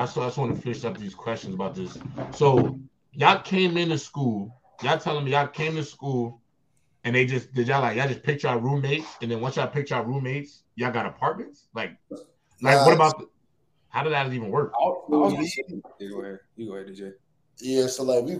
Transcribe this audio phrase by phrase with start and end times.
[0.00, 1.98] but I still I just want to finish up these questions about this.
[2.34, 2.78] So
[3.12, 4.58] y'all came into school.
[4.82, 6.40] Y'all telling me y'all came to school,
[7.04, 9.66] and they just did y'all like y'all just picked y'all roommates, and then once y'all
[9.66, 11.68] picked y'all roommates, y'all got apartments.
[11.74, 11.92] Like,
[12.62, 13.18] like what about?
[13.18, 13.26] The,
[13.90, 14.72] how did that even work?
[14.80, 15.44] I was gonna
[15.98, 16.38] you go ahead.
[16.56, 17.12] You go ahead, DJ.
[17.58, 18.38] Yeah, so like we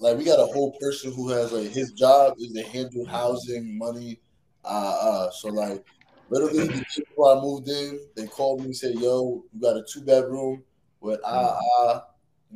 [0.00, 3.76] like we got a whole person who has like his job is to handle housing,
[3.76, 4.20] money.
[4.64, 5.84] Uh, uh so like
[6.30, 10.00] literally before I moved in, they called me and said, "Yo, you got a two
[10.00, 10.62] bedroom
[11.04, 12.00] with ah uh,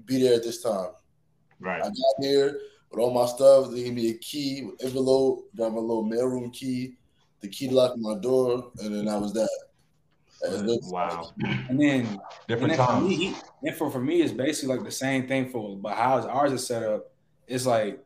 [0.07, 0.91] be there at this time."
[1.61, 1.83] Right.
[1.83, 3.70] I got here with all my stuff.
[3.70, 6.95] They gave me a key, envelope, got my little mailroom key,
[7.41, 9.51] the key to lock my door, and then that was that.
[10.41, 11.33] Wow.
[11.69, 13.03] And then different and then times.
[13.03, 13.34] For me,
[13.65, 16.65] and for, for me, it's basically like the same thing for but how ours is
[16.65, 17.11] set up.
[17.48, 18.05] It's like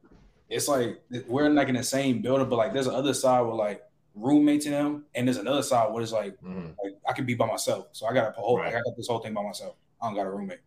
[0.48, 3.82] it's like we're like in the same building, but like there's another side with like
[4.14, 6.68] roommates in them, and there's another side where it's like Mm-hmm.
[6.82, 7.88] like I could be by myself.
[7.92, 9.76] So I got a whole like, I got this whole thing by myself.
[10.02, 10.58] I don't got a roommate.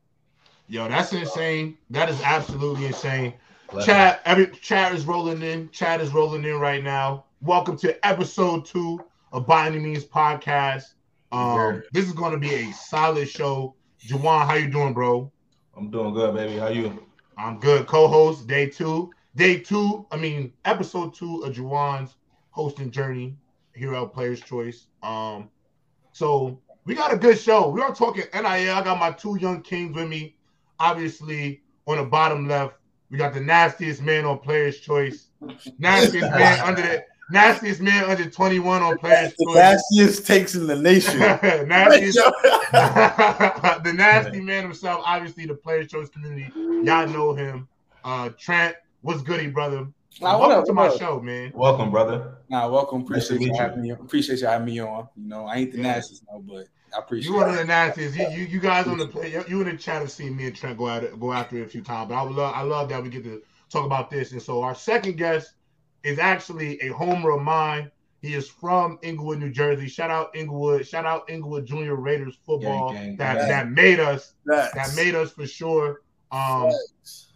[0.70, 1.78] Yo, that's insane.
[1.90, 3.34] That is absolutely insane.
[3.70, 5.70] Bless Chat, every chat is rolling in.
[5.72, 7.26] Chat is rolling in right now.
[7.42, 10.94] Welcome to episode two of By Any Means podcast.
[11.34, 13.76] Um, this is going to be a solid show.
[14.00, 15.30] Juwan, how you doing, bro?
[15.76, 16.58] I'm doing good, baby.
[16.58, 17.06] How you?
[17.38, 17.88] I'm good.
[17.88, 20.06] Co-host day two, day two.
[20.12, 22.16] I mean, episode two of Juwan's
[22.52, 23.36] hosting journey
[23.76, 24.88] here at Players Choice.
[25.04, 25.50] Um,
[26.14, 27.70] so we got a good show.
[27.70, 28.46] We are talking NIL.
[28.46, 30.36] I got my two young kings with me.
[30.80, 32.76] Obviously, on the bottom left,
[33.10, 35.28] we got the nastiest man on Players Choice,
[35.80, 39.56] nastiest man under the nastiest man under 21 on Players the Choice.
[39.56, 41.20] nastiest takes in the nation.
[41.68, 42.18] nastiest,
[42.72, 46.52] the nasty man himself, obviously the Players Choice community.
[46.56, 47.68] Y'all know him.
[48.04, 49.88] Uh, Trent, what's goody, brother?
[50.22, 50.98] Nah, what Welcome up, to my up?
[51.00, 51.52] show, man.
[51.54, 52.38] Welcome, brother.
[52.50, 53.06] Nah, welcome.
[53.10, 53.62] Nice to Appreciate you meet you.
[53.62, 53.90] having me.
[53.92, 55.10] Appreciate you having me on.
[55.18, 55.84] You know, I ain't the Yeah.
[55.84, 58.16] nastiest, no, but I appreciate You one of the nastiest.
[58.18, 60.56] You, you, you guys on the play, you in the chat have seen me and
[60.56, 62.10] Trent go at it, go after it a few times.
[62.10, 64.32] But I would love, I love that we get to talk about this.
[64.32, 65.54] And so our second guest
[66.04, 67.92] is actually a homer of mine.
[68.22, 69.88] He is from Englewood, New Jersey.
[69.88, 70.88] Shout out Englewood.
[70.88, 73.48] Shout out Englewood Junior Raiders football Gang, gang, that gang.
[73.50, 74.34] that made us.
[74.48, 74.74] Facts.
[74.76, 76.02] That made us for sure.
[76.32, 77.34] Um, Facts.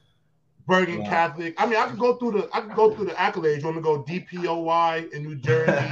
[0.70, 1.10] Bergen Wow.
[1.10, 1.56] Catholic.
[1.58, 3.60] I mean, I could go through the I could go through the accolades.
[3.60, 5.90] You want to go DPOY in New Jersey,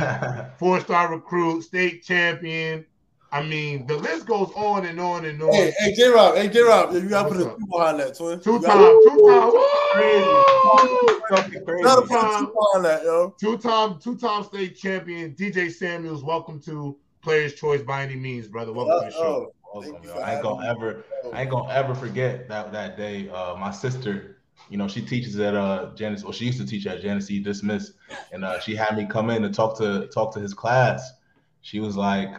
[0.59, 2.85] four star recruit, state champion.
[3.31, 5.51] I mean, the list goes on and on and on.
[5.51, 7.57] Hey, hey, J Rob, hey, J Rob, you gotta What's put a up?
[7.59, 8.39] two behind that, twin.
[8.39, 11.23] Two You time, gotta- two time, woo!
[11.35, 11.79] Something crazy.
[11.79, 12.45] You gotta put a Two-time.
[12.45, 13.35] two behind that, yo.
[13.39, 15.33] two time, two time state champion.
[15.35, 18.71] DJ Samuels, welcome to Players Choice by any means, brother.
[18.71, 19.51] Welcome to the show.
[19.73, 20.15] Welcome, Thank you yo.
[20.15, 20.87] for I ain't gonna having me.
[20.89, 23.27] ever, I ain't gonna ever forget that that day.
[23.29, 24.36] Uh, my sister,
[24.69, 27.93] you know, she teaches at uh Janis, or she used to teach at Genesee Dismiss,
[28.31, 31.13] and uh, she had me come in and talk to talk to his class.
[31.61, 32.29] She was like,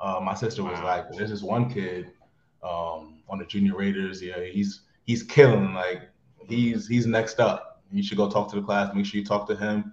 [0.00, 0.84] uh, my sister was Wow.
[0.84, 2.10] like, "There's this one kid
[2.62, 4.22] um, on the Junior Raiders.
[4.22, 5.74] Yeah, he's he's killing.
[5.74, 6.02] Like
[6.48, 7.82] he's he's next up.
[7.92, 8.94] You should go talk to the class.
[8.94, 9.92] Make sure you talk to him."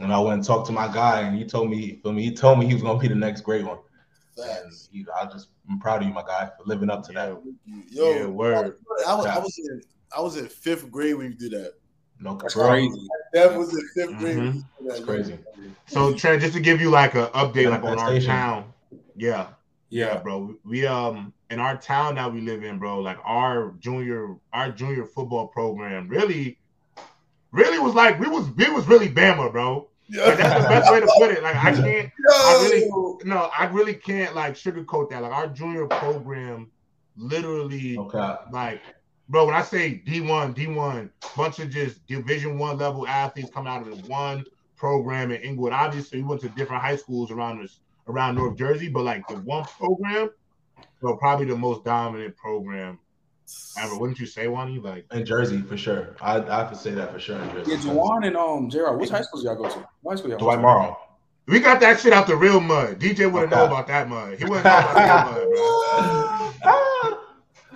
[0.00, 2.32] And I went and talked to my guy, and he told me, feel me, he
[2.32, 3.78] told me he was gonna be the next great one.
[4.40, 7.36] And he, I just, I'm proud of you, my guy, for living up to that.
[7.90, 8.76] Yo, Yeah, word.
[9.04, 9.82] I was, I was in,
[10.16, 11.74] I was in fifth grade when you did that.
[12.20, 13.08] No, That's bro, crazy.
[13.32, 14.36] That was in 5th grade.
[14.36, 14.38] Mhm.
[14.38, 15.38] when you did that, That's crazy.
[15.86, 18.72] So Trent, just to give you like an update, like on our town.
[19.16, 19.48] Yeah,
[19.90, 20.18] yeah, Yeah.
[20.18, 20.54] bro.
[20.64, 23.00] We um in our town that we live in, bro.
[23.00, 26.58] Like our junior, our junior football program really,
[27.52, 29.88] really was like we was we was really Bama, bro.
[30.10, 31.42] Like, that's the best way to put it.
[31.42, 32.88] Like I can't, I really,
[33.24, 35.22] no, I really can't like sugarcoat that.
[35.22, 36.70] Like our junior program,
[37.16, 38.34] literally, Okay.
[38.50, 38.80] like,
[39.28, 39.46] bro.
[39.46, 43.66] When I say D one, D one, bunch of just Division one level athletes come
[43.66, 44.44] out of the one
[44.76, 45.72] program in Englewood.
[45.72, 49.36] Obviously, we went to different high schools around this around North Jersey, but like the
[49.36, 50.30] one program,
[51.00, 52.98] bro, probably the most dominant program
[53.78, 53.98] ever.
[53.98, 54.78] Wouldn't you say, Wani?
[54.78, 56.16] Like, In Jersey, for sure.
[56.20, 57.38] I, I have to say that for sure.
[57.38, 57.70] In Jersey.
[57.72, 59.88] Yeah, Juwan and um Gerard, which high schools y'all go to?
[60.02, 60.60] What high school y'all Dwight?
[60.60, 60.98] Morrow.
[61.46, 62.98] we got that shit out the real mud.
[62.98, 64.38] DJ wouldn't know about that mud.
[64.38, 66.34] He wouldn't know about that mud, bro.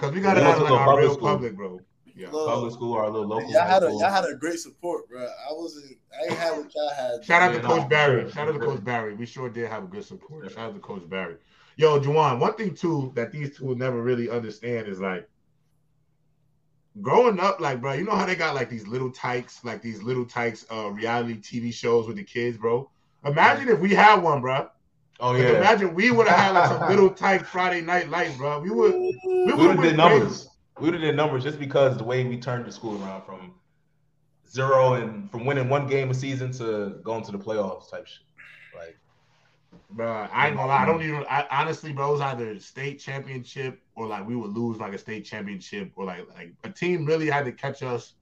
[0.02, 1.28] Because we got it Yeah, out it's a like little our public real school.
[1.28, 1.80] public, bro.
[2.16, 2.30] Yeah.
[2.30, 3.50] Look, Public school or a little local.
[3.52, 5.22] y'all had a y'all had a great support, bro.
[5.22, 5.96] I wasn't.
[6.12, 7.24] I ain't had what y'all had.
[7.24, 8.22] Shout out Yeah, to Coach for Barry.
[8.22, 8.84] sure, Shout out to Coach.
[8.84, 9.14] Barry.
[9.14, 10.50] We sure did have a good support.
[10.50, 11.36] Shout out to Coach Barry.
[11.76, 15.28] Yo, Juwan, one thing too that these two will never really understand is like
[17.00, 20.02] growing up, like, bro, you know how they got like these little tykes, like these
[20.02, 22.90] little tykes uh reality TV shows with the kids, bro.
[23.24, 24.68] Imagine if we had one, bro.
[25.22, 25.56] Oh yeah.
[25.56, 28.58] Imagine we would have had like some little tight Friday night light, bro.
[28.58, 30.48] We would we would have did numbers.
[30.80, 33.54] We would have did numbers just because the way we turned the school around from
[34.50, 38.24] zero and from winning one game a season to going to the playoffs type shit.
[38.76, 38.98] Like
[39.90, 40.82] Bro, I ain't gonna lie.
[40.82, 41.24] I don't even.
[41.30, 44.98] I, honestly, bro, it was either state championship or like we would lose like a
[44.98, 48.14] state championship or like like a team really had to catch us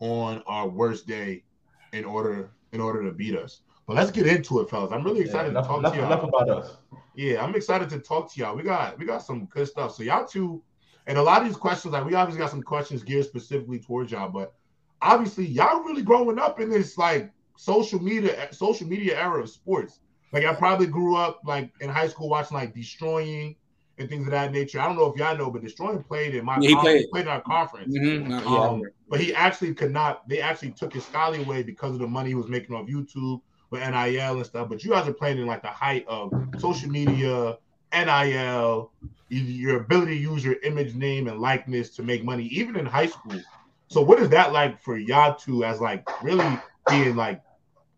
[0.00, 1.44] on our worst day
[1.92, 3.60] in order in order to beat us.
[3.88, 4.92] But let's get into it, fellas.
[4.92, 6.06] I'm really excited Yeah, to talk enough, to y'all.
[6.12, 6.76] enough about us.
[7.16, 8.54] Yeah, I'm excited to talk to y'all.
[8.54, 9.94] We got we got some good stuff.
[9.94, 10.62] So y'all two,
[11.06, 14.12] and a lot of these questions, like we obviously got some questions geared specifically towards
[14.12, 14.52] y'all, but
[15.00, 20.00] obviously y'all really growing up in this like social media social media era of sports.
[20.34, 23.56] Like I probably grew up like in high school watching like Deestroying
[23.96, 24.80] and things of that nature.
[24.80, 27.22] I don't know if y'all know, but Deestroying played in my Yeah, he conference, played.
[27.22, 27.96] in our conference.
[27.96, 28.46] Mhm.
[28.46, 28.88] Um, yeah.
[29.08, 30.28] but he actually could not.
[30.28, 33.40] They actually took his scholarly away because of the money he was making off YouTube
[33.70, 34.68] with NIL and stuff.
[34.68, 37.58] But you guys are playing in like the height of social media,
[37.92, 38.90] NIL,
[39.28, 43.06] your ability to use your image, name, and likeness to make money, even in high
[43.06, 43.40] school.
[43.88, 47.42] So, what is that like for y'all two as like really being like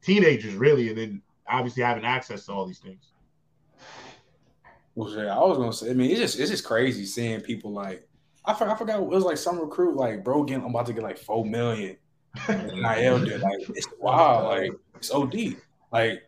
[0.03, 3.13] teenagers, really, and then obviously having access to all these things?
[4.95, 5.91] Well, yeah, I was gonna say.
[5.91, 8.09] I mean, it's just it's just crazy seeing people like
[8.45, 11.03] I I forgot it was like some recruit like bro getting I'm about to get
[11.03, 11.97] like four million.
[12.49, 15.57] NIL did like it's wild, like it's OD.
[15.93, 16.23] Like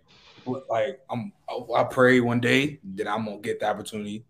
[0.69, 1.33] like I'm
[1.77, 4.25] I pray one day that I'm gonna get the opportunity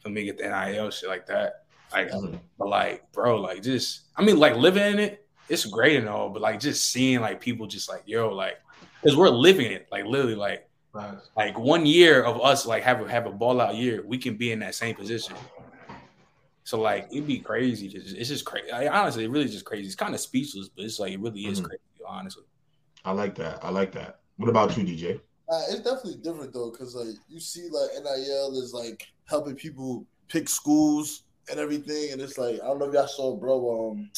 [0.00, 1.64] for me to get the NIL shit like that.
[1.92, 2.10] Like
[2.58, 6.30] but like bro, like just I mean like living in it, it's great and all,
[6.30, 8.58] but like just seeing like people just like yo like
[9.02, 10.68] because we're living it like literally like
[11.36, 14.36] like one year of us like have a have a ball out year, we can
[14.36, 15.36] be in that same position.
[16.64, 17.88] So like it'd be crazy.
[17.88, 18.70] Just, it's just crazy.
[18.70, 19.86] Like, honestly, it really just crazy.
[19.86, 21.64] It's kind of speechless, but it's like it really is Mhm.
[21.64, 21.82] crazy.
[22.06, 22.44] Honestly,
[23.04, 23.64] I like that.
[23.64, 24.20] I like that.
[24.36, 25.20] What about you, DJ?
[25.50, 30.04] Uh, it's definitely different though, because like you see, like NIL is like helping people
[30.28, 33.90] pick schools and everything, and it's like I don't know if y'all saw, bro.
[33.92, 34.10] Um,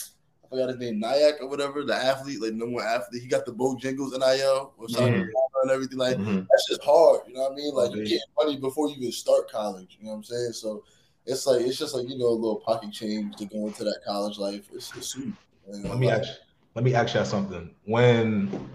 [0.45, 3.23] I forgot his name, Nyack or whatever, the athlete, like number one athlete.
[3.23, 5.11] He got the Bojangles NIL with South Mhm.
[5.11, 5.99] Carolina and everything.
[5.99, 6.47] Like Mhm.
[6.51, 7.75] that's just hard, you know what I mean?
[7.75, 8.09] Like you Okay.
[8.09, 9.97] getting money before you even start college.
[10.01, 10.53] You know what I'm saying?
[10.53, 10.83] So
[11.27, 14.01] it's like it's just like you know a little pocket change to go into that
[14.05, 14.67] college life.
[14.73, 15.35] It's, it's sweet.
[15.69, 16.31] And, Let me like, ask.
[16.75, 17.71] Let me ask y'all something.
[17.85, 18.69] When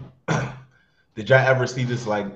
[1.14, 2.26] did y'all ever see this like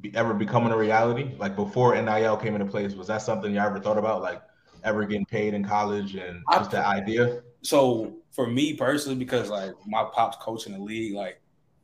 [0.00, 1.32] be, ever becoming a reality?
[1.38, 4.22] Like before NIL came into place, was that something y'all ever thought about?
[4.22, 4.42] Like
[4.84, 7.42] ever getting paid in college and I- just the idea?
[7.62, 11.40] so for me personally, because like my pops coaching the league, like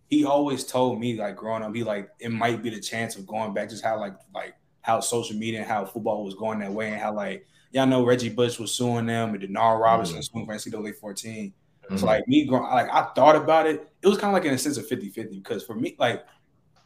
[0.09, 3.27] he always told me like growing up, he like it might be the chance of
[3.27, 6.73] going back, just how like like how social media and how football was going that
[6.73, 10.33] way, and how like y'all know Reggie Bush was suing them, and Denard Robinson mm.
[10.33, 11.53] suing for NCAA 14.
[11.91, 11.99] Mhm.
[11.99, 13.89] So like me growing, like I thought about it.
[14.03, 16.25] It was kind of like in a sense of 50-50 because for me, like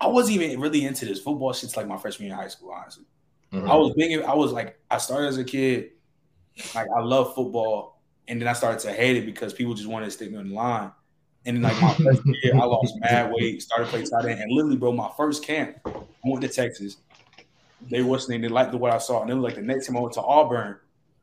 [0.00, 2.70] I wasn't even really into this football shit like my freshman year in high school.
[2.72, 3.04] Honestly,
[3.52, 3.68] Mhm.
[3.68, 5.90] I was being I was like I started as a kid.
[6.74, 10.06] Like I love football, and then I started to hate it because people just wanted
[10.06, 10.92] to stick me on the line.
[11.44, 14.52] And then like my first year, I lost mad weight, started playing tight end, and
[14.52, 15.90] literally, bro, my first camp, I
[16.24, 16.98] went to Texas.
[17.90, 20.14] They was they liked what I saw, and then like the next time I went
[20.14, 20.76] to Auburn,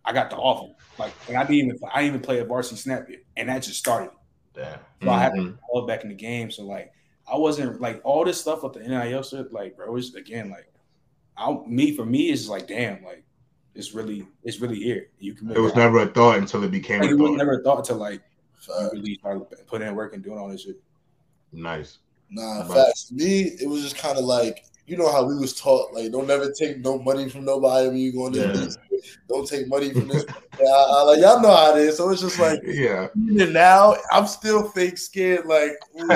[0.09, 0.73] I got the offer.
[0.97, 3.59] Like, and I didn't even I didn't even play a varsity snap yet, and that
[3.61, 4.09] just started.
[4.55, 4.79] Damn.
[5.03, 5.57] So I had Mhm.
[5.73, 6.49] love back in the game.
[6.49, 6.91] So like
[7.31, 10.67] I wasn't like all this stuff with the NIL shit, like bro, it's again like
[11.37, 13.23] I me for me it's like damn, like
[13.75, 15.09] it's really it's really here.
[15.19, 17.37] You can It was never a thought until it became like, a it was thought.
[17.37, 18.21] never thought to like
[18.67, 18.93] you fact.
[18.93, 20.81] really start putting in work and doing all this shit.
[21.53, 21.99] Nice.
[22.31, 23.11] Nah, But- facts.
[23.11, 26.25] Me, it was just kind of like you know how we was taught like don't
[26.27, 28.75] never take no money from nobody when you go in this.
[29.27, 30.25] Don't take money from this.
[30.59, 31.97] yeah, I, I- like y'all know how it is.
[31.97, 33.07] So it's just like Yeah.
[33.31, 35.45] even now I'm still fake scared.
[35.45, 36.09] Like, like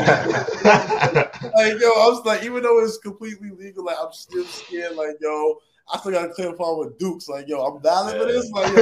[1.80, 4.96] yo, I was like even though it's completely legal, like I'm still scared.
[4.96, 5.60] Like yo,
[5.94, 7.28] I still got to clear phone with Dukes.
[7.28, 8.50] Like yo, I'm valid for this.
[8.52, 8.76] Like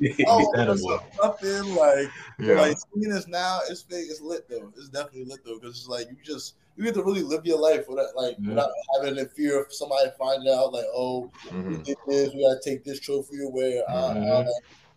[0.00, 1.02] yo, oh, Understandable.
[1.22, 1.74] nothing.
[1.74, 2.10] Like.
[2.38, 2.60] But, yeah.
[2.60, 4.06] Like seeing this now, it's fake.
[4.10, 4.72] It's lit though.
[4.76, 7.58] It's definitely lit though because it's like you just you get to really live your
[7.58, 8.48] life without like Mhm.
[8.48, 11.84] without having the fear of somebody finding out like oh we Mhm.
[11.84, 13.82] did this we gotta take this trophy away.
[13.88, 14.44] Uh, uh,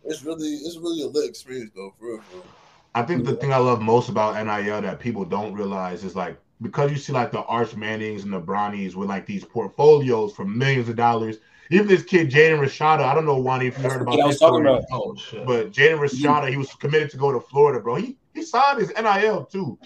[0.06, 2.22] it's really it's really a lit experience though for real.
[2.30, 2.46] For real.
[2.96, 6.40] I think the thing I love most about NIL that people don't realize is like
[6.62, 10.46] because you see like the Arch Mannings and the Bronnies with like these portfolios for
[10.46, 11.38] millions of dollars.
[11.72, 14.38] Even this kid Jaden Rashada, I don't know Wani if you heard about Yeah, this
[14.38, 17.96] story, about Oh but Jaden Rashada, he was committed to go to Florida, bro.
[17.96, 19.78] He he signed his NIL too,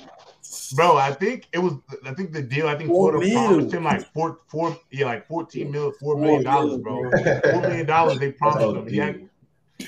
[0.73, 0.97] bro.
[0.97, 1.73] I think it was
[2.05, 2.67] I think the deal.
[2.67, 3.47] I think Four Florida mil.
[3.47, 7.09] promised him like four four yeah like fourteen mil four million dollars, bro.
[7.51, 8.87] Four million dollars they promised oh, him.
[8.87, 9.29] He had,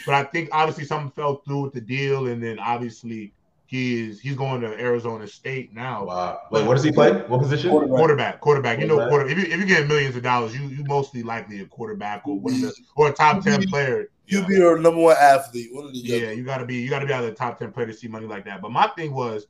[0.05, 3.33] but I think obviously something fell through with the deal, and then obviously
[3.67, 6.05] he is he's going to Arizona State now.
[6.05, 6.41] Wow.
[6.51, 7.11] Wait, what does he play?
[7.11, 7.69] What position?
[7.69, 7.97] Quarterback.
[7.97, 8.79] Quarterback, quarterback.
[8.79, 9.27] You know, Quarterback.
[9.27, 12.27] quarter, if you if you get millions of dollars, you you mostly likely a quarterback
[12.27, 14.09] or one of the or a top ten player.
[14.27, 15.69] You be your number one athlete.
[15.73, 17.71] One of the Yeah, you gotta be you gotta be out of the top ten
[17.71, 18.61] player to see money like that.
[18.61, 19.47] But my thing was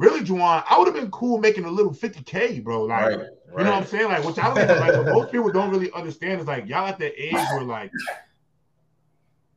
[0.00, 2.84] really, Juwan, I would have been cool making a little 50K, bro.
[2.84, 4.08] Like, Right, you know what I'm saying?
[4.08, 6.98] Like, which I was like, what most people don't really understand is like, y'all at
[6.98, 7.92] the age where like,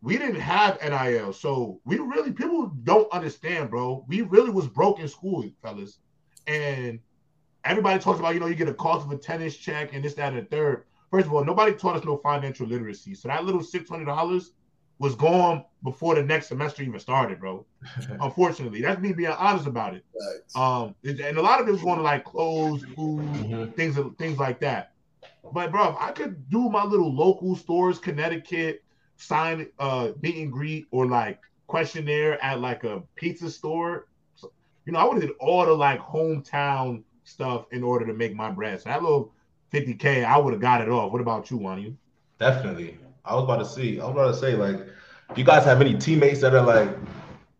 [0.01, 1.31] we didn't have NIL.
[1.31, 4.03] So we really, people don't understand, bro.
[4.09, 5.99] We really was broke in school, fellas.
[6.45, 6.99] And
[7.63, 10.33] everybody talks about, you know, you get a cost of attendance check and this, that,
[10.33, 10.83] and the third.
[11.09, 13.15] First of all, nobody taught us no financial literacy.
[13.15, 14.45] So that little $600
[14.99, 17.65] was gone before the next semester even started, bro.
[18.21, 20.05] Unfortunately, that's me being honest about it.
[20.13, 20.55] Facts.
[20.55, 23.75] Um, and a lot of it was going to like clothes, food, Mhm.
[23.75, 24.91] things, things like that.
[25.51, 28.81] But bro, if I could do my little local stores, Connecticut,
[29.17, 34.51] sign uh meet and greet or like questionnaire at like a pizza store, so-
[34.85, 38.35] you know, I would have did all the like hometown stuff in order to make
[38.35, 38.81] my bread.
[38.81, 39.33] So that little
[39.71, 41.11] 50k, I would have got it off.
[41.11, 41.95] What about you, Wani?
[42.39, 42.97] Definitely.
[43.25, 43.99] I was about to see.
[43.99, 46.89] I was about to say, like, do you guys have any teammates that are like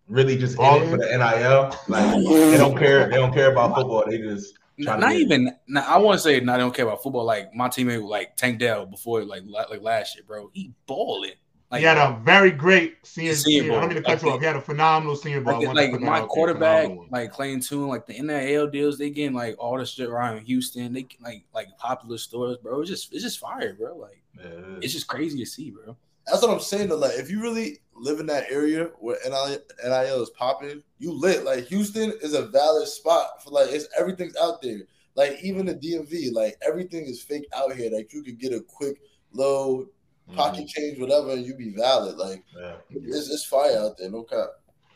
[0.07, 1.75] really just in it for the NIL?
[1.87, 3.09] Like, they don't care.
[3.09, 4.03] They don't care about football.
[4.07, 5.55] They just Not to even.
[5.67, 6.55] Not, I want to say not.
[6.55, 7.23] I don't care about football.
[7.23, 10.49] Like my teammate, like Tank Dell, before like like last year, bro.
[10.53, 11.31] He balling.
[11.73, 13.33] Like he had a very great senior.
[13.33, 14.29] Senior senior I don't mean to cut ball.
[14.29, 14.41] you off.
[14.41, 15.55] He had a phenomenal senior ball.
[15.55, 19.55] I like, like my quarterback, like Clayton Tune, like the NIL deals, they getting like
[19.57, 20.93] all the shit around Houston.
[20.93, 22.81] They like like popular stores, bro.
[22.81, 23.97] It's just it's just fire, bro.
[23.97, 24.83] Like Yeah, it is.
[24.83, 25.97] it's just crazy to see, bro.
[26.27, 26.89] That's what I'm saying.
[26.89, 31.11] Though, like, if you really live in that area where NIL, NIL is popping, you
[31.11, 31.43] lit.
[31.43, 34.81] Like, Houston is a valid spot for like it's everything's out there.
[35.15, 37.89] Like, even the DMV, like everything is fake out here.
[37.91, 38.99] Like, you could get a quick
[39.31, 39.87] low
[40.27, 40.37] Mm-hmm.
[40.37, 42.15] pocket change, whatever, and you be valid.
[42.17, 42.75] Like, Yeah.
[42.89, 44.09] it's, it's fire out there.
[44.09, 44.47] No cap.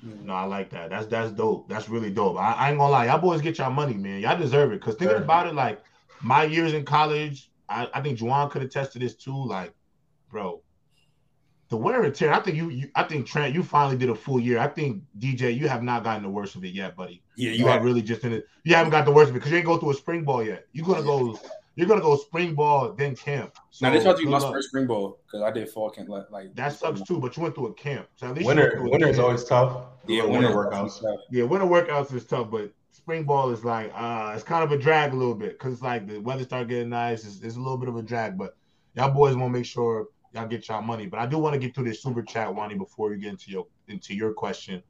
[0.06, 0.26] Mm-hmm.
[0.28, 0.90] No, I like that.
[0.90, 1.68] That's that's dope.
[1.68, 2.38] That's really dope.
[2.38, 4.22] I, I ain't gonna lie, y'all boys get y'all money, man.
[4.22, 4.82] Y'all deserve it.
[4.82, 5.82] Cause thinking about it, like
[6.22, 9.36] my years in college, I, I think Juwan could attest to this too.
[9.46, 9.74] Like,
[10.32, 10.62] bro,
[11.70, 12.32] the wear and tear.
[12.32, 14.60] I think you, you I think Trent, you finally did a full year.
[14.60, 17.22] I think DJ, you have not gotten the worst of it yet, buddy.
[17.36, 18.46] Yeah, You are really just in it.
[18.64, 20.44] You haven't got the worst of it because you ain't go through a spring ball
[20.44, 20.66] yet.
[20.72, 21.38] You're gonna go.
[21.78, 23.56] You're gonna go spring ball then camp.
[23.82, 24.52] Now this So, about to be my luck.
[24.52, 27.44] first spring ball because I did fall camp like, like That sucks too, but you
[27.44, 28.08] went through a camp.
[28.16, 29.86] So at least Winter, went through a winter is always tough.
[30.08, 31.04] Yeah, winter winter workouts.
[31.30, 34.78] Yeah, winter workouts is tough, but spring ball is like uh it's kind of a
[34.78, 37.24] drag a little bit because like the weather start getting nice.
[37.24, 38.58] It's, it's a little bit of a drag, but
[38.96, 41.06] y'all boys want to make sure y'all get y'all money.
[41.06, 43.52] But I do want to get through this super chat, Wani, before we get into
[43.52, 44.82] your into your question.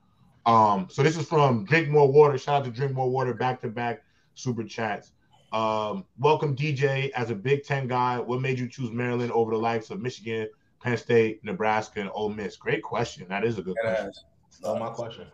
[0.46, 2.38] Um, so this is from Drink More Water.
[2.38, 4.04] Shout out to Drink More Water, back to back
[4.36, 5.12] super chats.
[5.54, 8.20] Um, welcome DJ as a Big Ten guy.
[8.20, 10.50] What made you choose Maryland over the likes of Michigan,
[10.82, 12.58] Penn State, Nebraska, and Ole Miss?
[12.58, 13.26] Great question.
[13.30, 14.12] That is a good question.
[14.50, 15.28] Still my question.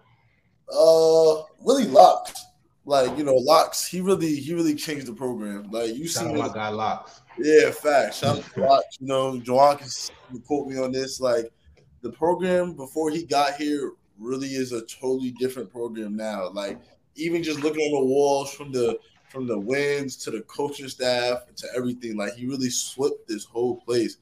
[0.71, 2.45] Uh, really Locks.
[2.85, 3.87] Like you know, Locks.
[3.87, 5.71] He really, he really changed the program.
[5.71, 7.21] Like you Shout see, my guy Locks.
[7.39, 8.15] Yeah, fact.
[8.15, 8.97] Shout out to Locks.
[8.99, 9.79] You know, Juwan
[10.29, 11.19] can quote me on this.
[11.19, 11.51] Like
[12.01, 16.49] the program before he got here really is a totally different program now.
[16.49, 16.79] Like
[17.15, 18.99] even just looking on the walls from the
[19.33, 23.77] from the wins to the coaching staff to everything, like he really swept this whole
[23.77, 24.17] place.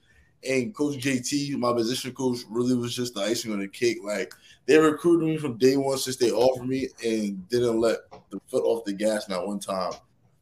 [0.48, 3.98] And Coach JT, my position coach, really was just the icing on the cake.
[4.04, 4.34] Like
[4.66, 7.98] they recruited me from day one since they offered me and didn't let
[8.32, 9.92] the foot off the gas not one time.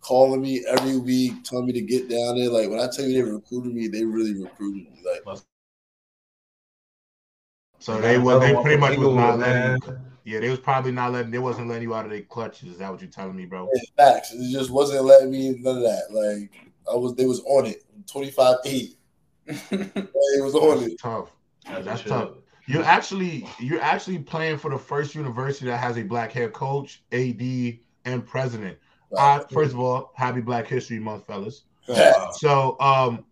[0.02, 2.50] Calling me every week, telling me to get down there.
[2.50, 5.04] Like when I tell you they recruited me, they really recruited me.
[5.04, 5.40] Like
[7.80, 10.09] So they was they pretty much was not Inglewood, letting.
[10.30, 10.34] Man.
[10.34, 11.32] Yeah, they was probably not letting.
[11.32, 12.70] They wasn't letting you out of their clutches.
[12.70, 13.70] Is that what you're telling me, bro?
[13.74, 16.12] in facts, it just wasn't letting me none of that.
[16.12, 17.84] Like I was, they was on it.
[18.08, 18.98] Twenty five eight.
[19.72, 21.00] It was on That's it.
[21.00, 21.32] tough.
[21.66, 22.32] As That's tough.
[22.68, 27.02] You're actually you're actually playing for the first university that has a black head coach,
[27.12, 27.42] AD,
[28.06, 28.78] and president.
[29.18, 31.64] Uh, first of all, happy Black History Month, fellas.
[31.88, 32.30] Wow.
[32.34, 33.26] So, um,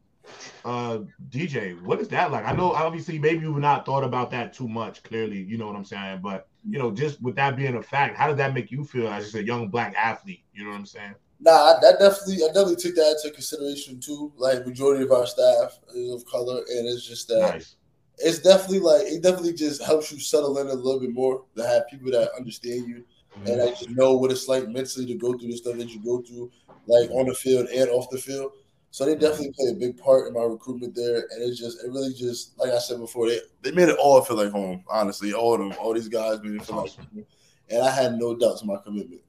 [0.66, 1.00] uh,
[1.30, 2.46] DJ, what is that like?
[2.46, 5.04] I know obviously maybe you've not thought about that too much.
[5.04, 6.20] Clearly, you know what I'm saying.
[6.24, 9.08] But you know, just with that being a fact, how did that make you feel
[9.08, 10.44] as just a young black athlete?
[10.54, 11.16] You know what I'm saying?
[11.40, 14.32] Nah, that definitely, I definitely took that into consideration too.
[14.38, 17.76] Like majority of our staff is of color, and it's just that Nice.
[18.18, 21.66] it's definitely like it definitely just helps you settle in a little bit more to
[21.66, 23.52] have people that understand you mm-hmm.
[23.52, 26.04] and I just know what it's like mentally to go through the stuff that you
[26.04, 26.52] go through,
[26.88, 28.52] like on the field and off the field.
[28.98, 31.92] So they definitely played a big part in my recruitment there, and it's just it
[31.92, 34.84] really just like I said before, they they made it all feel like home.
[34.89, 37.24] Honestly, all of them, all these guys made it feel like home,
[37.70, 39.22] and I had no doubts in my commitment.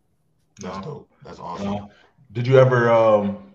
[0.62, 0.82] That's No.
[0.82, 1.10] dope.
[1.22, 1.66] That's awesome.
[1.66, 1.90] No.
[2.32, 3.52] Did you ever um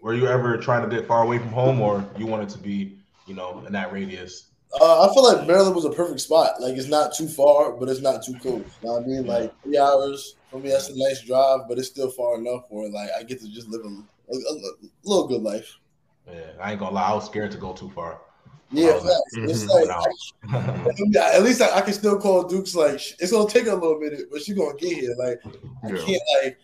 [0.00, 3.00] were you ever trying to get far away from home or you wanted to be,
[3.26, 4.46] you know, in that radius?
[4.80, 6.60] Uh, I feel like Maryland was a perfect spot.
[6.60, 8.78] Like it's not too far, but it's not too close.
[8.80, 9.26] You know what I mean?
[9.26, 12.88] Like three hours for me, that's a nice drive, but it's still far enough where
[12.90, 14.56] like I get to just live a, a, a
[15.04, 15.78] little good life.
[16.26, 18.20] Yeah, I ain't gonna lie, I was scared to go too far.
[18.70, 19.36] Yeah, was like, facts.
[19.36, 19.90] It's mhm, like.
[19.90, 20.12] I-
[21.34, 24.26] at least I, I can still call Dukes like it's gonna take a little minute,
[24.30, 25.14] but she gonna get here.
[25.18, 25.40] Like
[25.84, 25.96] I Yeah.
[25.96, 26.58] can't like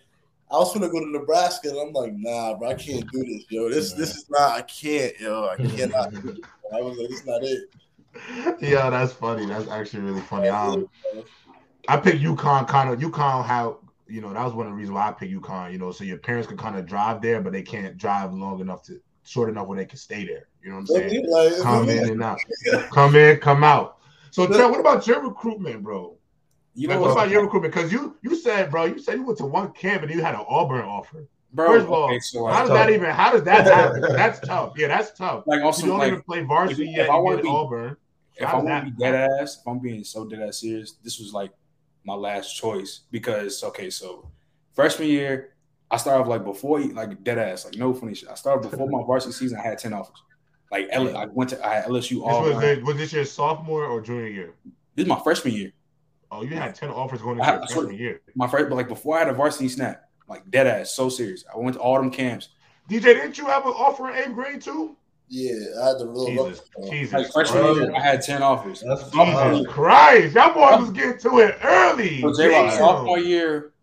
[0.51, 3.45] I was gonna go to Nebraska and I'm like, nah, bro, I can't do this,
[3.49, 3.69] yo.
[3.69, 5.47] This this is not I can't, yo.
[5.47, 6.13] I cannot.
[6.73, 8.61] I was like, it's not it.
[8.61, 9.45] yeah, that's funny.
[9.45, 10.49] That's actually really funny.
[10.49, 10.87] Um,
[11.87, 14.95] I picked UConn kind of UConn how you know that was one of the reasons
[14.95, 15.71] why I picked UConn.
[15.71, 18.59] You know, so your parents could kind of drive there, but they can't drive long
[18.59, 20.47] enough to short enough where they can stay there.
[20.63, 21.29] You know what I'm saying?
[21.29, 22.39] Like, Come in and out.
[22.91, 23.97] Come in, come out.
[24.31, 26.15] So, Trent, what about your recruitment, bro?
[26.75, 27.73] You Like, know what what, about your recruitment?
[27.73, 30.35] Because you you said, bro, you said you went to one camp and you had
[30.35, 31.27] an Auburn offer.
[31.53, 31.67] bro?
[31.67, 33.09] First of all, okay, so How like, does that even?
[33.09, 34.01] How does that happen?
[34.01, 34.73] That's tough.
[34.77, 35.43] Yeah, that's tough.
[35.47, 37.05] like You also don't like even play varsity if- yet.
[37.05, 37.97] if I you wanna be- Auburn.
[38.37, 40.59] if I does want to that be dead ass, if I'm being so dead ass
[40.61, 41.51] serious, this was like
[42.05, 44.29] my last choice because okay, so
[44.73, 45.53] freshman year,
[45.91, 48.29] I started off like before like dead ass, like no funny shit.
[48.29, 49.59] I started before my varsity season.
[49.59, 50.21] I had ten offers.
[50.71, 53.85] Like L- I went to I had LSU This was, the, was this your sophomore
[53.85, 54.53] or junior year?
[54.95, 55.71] This is my freshman year.
[56.31, 58.21] Oh, you had ten offers going into your I freshman year.
[58.35, 61.43] My first, but like before I had a varsity snap, like dead ass, so serious.
[61.53, 62.49] I went to all them camps.
[62.89, 64.95] DJ, didn't you have an offer in eighth grade too?
[65.29, 67.79] Yeah, I had the real Jesus, Jesus, Like freshman Christ.
[67.79, 68.81] year, I had ten offers.
[68.81, 72.21] That's Sophomore Jesus Christ, y'all boys was getting to it early.
[72.21, 73.73] So J-Rock, sophomore year,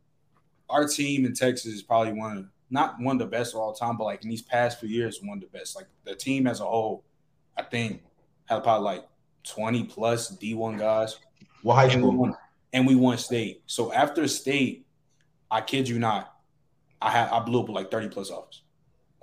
[0.68, 3.72] our team in Texas is probably one of not one of the best of all
[3.72, 5.76] time, but like in these past few years, one of the best.
[5.76, 7.04] Like the team as a whole,
[7.56, 8.02] I think
[8.46, 9.04] had probably like
[9.44, 11.16] twenty plus D one guys,
[11.62, 12.16] What high and we, school?
[12.16, 12.34] won,
[12.72, 13.62] and we won state.
[13.66, 14.84] So after state,
[15.48, 16.34] I kid you not,
[17.00, 18.62] I had I blew up with like thirty plus offers,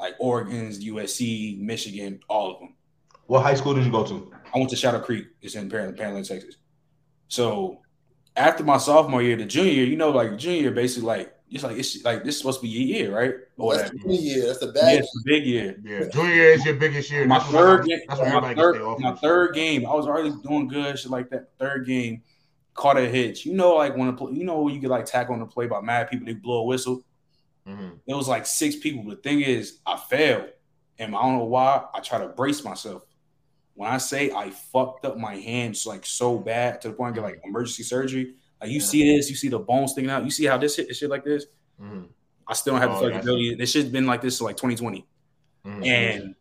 [0.03, 2.75] like Oregon's, USC, Michigan, all of them.
[3.27, 4.33] What high school did you go to?
[4.53, 5.27] I went to Shadow Creek.
[5.41, 6.57] It's in Pan- Pearland, Texas.
[7.29, 7.79] So
[8.35, 11.63] after my sophomore year, the junior year, you know, like junior year, basically like it's
[11.63, 13.33] like it's like this is supposed to be your year, right?
[13.57, 14.09] Or That's whatever.
[14.09, 14.45] the year.
[14.47, 15.77] That's the Yeah, it's a big year.
[15.85, 17.25] Yeah, junior year is your biggest year.
[17.25, 20.67] My That's third game, That's when my third, my third game, I was already doing
[20.67, 21.51] good, shit like that.
[21.59, 22.23] Third game,
[22.73, 23.45] caught a hitch.
[23.45, 25.45] You know, like when a, pl- you know when you get like tackle on the
[25.45, 27.03] play by mad people, they blow a whistle.
[27.67, 27.99] Mhm.
[28.05, 29.09] It was like six people.
[29.09, 30.49] The thing is, I failed,
[30.99, 31.85] and I don't know why.
[31.93, 33.03] I try to brace myself.
[33.75, 37.23] When I say I fucked up my hands like so bad to the point of
[37.23, 40.45] like emergency surgery, like you see this, you see the bone sticking out, you see
[40.45, 41.45] how this shit, shit like this.
[41.81, 42.09] Mhm.
[42.47, 43.11] I still don't have Oh, the yeah.
[43.13, 43.55] flexibility.
[43.55, 45.07] This shit's been like this since like 2020,
[45.65, 45.85] Mhm.
[45.87, 46.35] and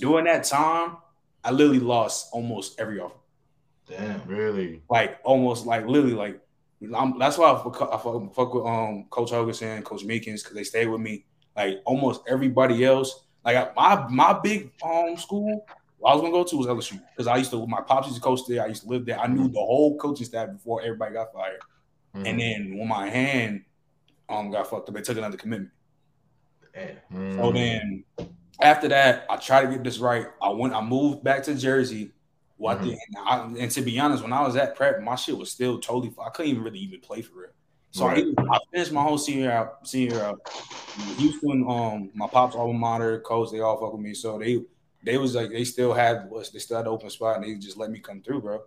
[0.00, 0.98] during that time,
[1.42, 3.16] I literally lost almost every offer.
[3.88, 4.26] Damn.
[4.26, 6.40] really, Like almost like literally like
[6.94, 10.54] I'm, that's why I fuck, I fuck, fuck with um Coach Holgorsen, Coach Meekins because
[10.54, 11.24] they stayed with me.
[11.56, 15.64] Like almost everybody else, like I, my my big um school
[16.04, 18.22] I was gonna go to was LSU because I used to my pops used to
[18.22, 18.62] coach there.
[18.62, 19.18] I used to live there.
[19.18, 21.60] I knew the whole coaching staff before everybody got fired.
[22.14, 22.26] Mhm.
[22.26, 23.64] And then when my hand
[24.28, 25.72] um got fucked up, they took another commitment.
[27.12, 27.36] Mhm.
[27.36, 28.04] So then
[28.60, 30.26] after that, I tried to get this right.
[30.40, 32.12] I went, I moved back to Jersey.
[32.58, 32.92] What Mhm.
[32.92, 35.78] and, I, and to be honest, when I was at prep, my shit was still
[35.78, 36.14] totally.
[36.24, 37.50] I couldn't even really even play for real.
[37.90, 38.24] So Right.
[38.38, 40.40] I, I finished my whole senior out, senior out.
[41.18, 44.14] Houston, um, my pops alma mater, coach, they all fuck with me.
[44.14, 44.62] So they
[45.04, 47.54] they was like they still had was they still had the open spot and they
[47.54, 48.62] just let me come through, bro.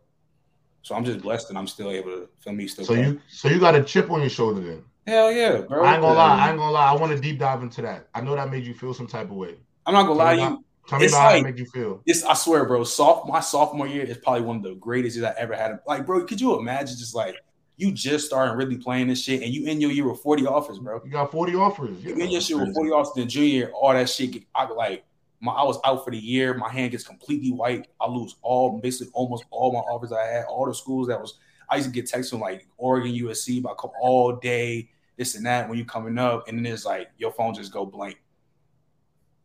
[0.84, 2.86] So I'm just blessed and I'm still able to feel me still.
[2.86, 3.04] So play.
[3.04, 4.84] you, so you got a chip on your shoulder then?
[5.08, 5.84] hell yeah, bro.
[5.84, 6.38] I ain't gonna lie.
[6.38, 6.92] I ain't gonna lie.
[6.92, 8.08] I want to deep dive into that.
[8.14, 9.56] I know that made you feel some type of way.
[9.86, 10.66] I'm not gonna lie to Tell me you.
[10.90, 12.02] Tell me It's about how like- it made you feel.
[12.06, 12.84] It's I swear, bro.
[12.84, 15.80] Soft my sophomore year is probably one of the greatest years I ever had.
[15.86, 17.36] Like, bro, could you imagine just like
[17.78, 20.80] you just starting really playing this shit and you in your year with 40 offers,
[20.80, 21.00] bro.
[21.06, 22.04] You got 40 offers.
[22.04, 24.66] You in your shit with 40 offers, then junior year, all that shit get I
[24.68, 25.06] like
[25.42, 27.88] my I was out for the year, my hand gets completely white.
[28.02, 31.36] I lose all basically almost all my offers I had, all the schools that was
[31.70, 35.36] I used to get texts from like Oregon, USC, but I come all day, this
[35.36, 38.20] and that when you coming up, and then it's like your phone just go blank.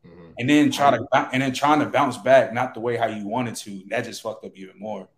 [0.05, 0.35] Mhm.
[0.39, 3.27] and then try to and then trying to bounce back not the way how you
[3.27, 5.09] wanted to that just fucked up even more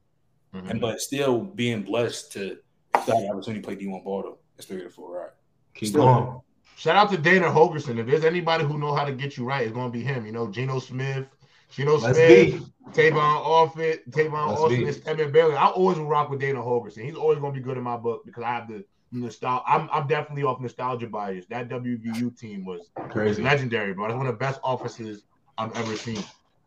[0.54, 0.70] Mhm.
[0.70, 2.58] and but still being blessed to
[3.02, 5.30] still have the opportunity to play D1 ball though it's three to four right
[5.74, 6.40] Keep Still- going.
[6.78, 7.98] Shout out to Dana Holgorsen.
[7.98, 10.24] If there's anybody who know how to get you right, it's gonna be him.
[10.26, 11.26] You know, Geno Smith,
[11.70, 12.92] Geno Let's Smith, be.
[12.92, 14.86] Tavon Offit, Tavon Let's Austin, be.
[14.86, 15.54] and Stedman Bailey.
[15.54, 17.04] I always will rock with Dana Holgorsen.
[17.04, 18.84] He's always gonna be good in my book because I have the
[19.16, 19.64] nostalgia.
[19.66, 21.46] I'm, I'm definitely off nostalgia bias.
[21.46, 23.42] That WVU team was, was Crazy.
[23.42, 24.08] legendary, bro.
[24.08, 25.24] That's one of the best offices
[25.58, 26.22] I've ever seen.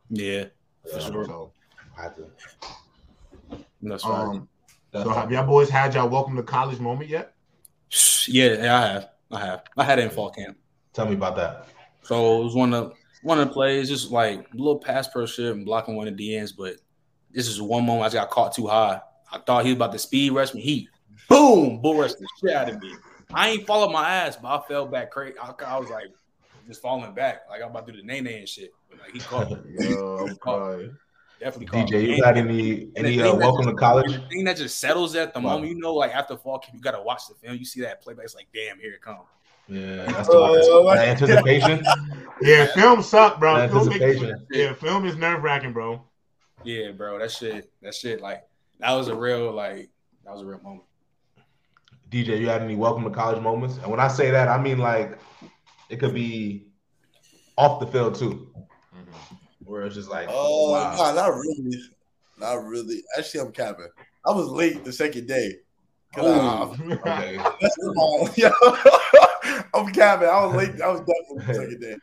[0.10, 0.46] yeah
[0.92, 1.26] Yeah, sure.
[1.26, 1.52] So,
[3.82, 4.48] that's right um,
[4.92, 7.34] That's so have y'all boys had y'all welcome to college moment yet?
[8.28, 10.58] yeah, yeah I have I have I had it in fall camp
[10.94, 11.68] Tell me about that.
[12.02, 15.26] so it was one of one of the plays just like a little pass pro
[15.26, 16.76] shit and blocking one of the DNs but
[17.32, 19.92] this is one moment I just got caught too high I thought he was about
[19.94, 20.90] to speed rush me he
[21.28, 22.94] boom bull rushed the shit out of me
[23.34, 26.08] I ain't followed my ass but I fell back crazy I, I was like
[26.68, 29.12] just falling back like I'm about to do the nay nay and shit but like
[29.12, 30.96] he caught me Yo, I'm crying.
[31.40, 31.88] Definitely call.
[31.88, 34.12] DJ, you got any any uh, welcome just- to college?
[34.12, 35.52] The thing that just settles at the Wow.
[35.54, 37.56] moment, you know, like after fall camp, you gotta watch the film.
[37.58, 39.22] You see that playback, it's like, damn, here it comes.
[39.70, 41.86] Yeah, that's the that anticipation.
[42.42, 43.68] Yeah, film suck, bro.
[43.70, 44.46] Film make- anticipation.
[44.52, 46.02] yeah, film is nerve wracking, bro.
[46.66, 48.46] Yeah, bro, that shit, that shit, like
[48.80, 49.90] that was a real, like
[50.26, 50.84] that was a real moment.
[52.10, 53.78] DJ, you had any welcome to college moments?
[53.78, 55.20] And when I say that, I mean like
[55.90, 56.66] it could be
[57.58, 59.36] off the field too, mm-hmm.
[59.66, 60.96] where it's just like, Oh, wow.
[60.96, 61.78] nah, not really.
[62.40, 63.04] Not really.
[63.18, 63.90] Actually, I'm capping.
[64.26, 65.56] I was late the second day.
[66.14, 67.38] 'Cause I- uh, Okay.
[67.62, 67.78] That's
[69.74, 70.28] I'm capping.
[70.30, 70.82] I was late.
[70.82, 71.96] I was definitely the second day.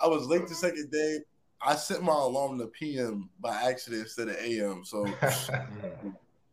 [0.00, 1.20] I was late the second day.
[1.62, 4.84] I set my alarm to PM by accident instead of AM.
[4.84, 5.06] So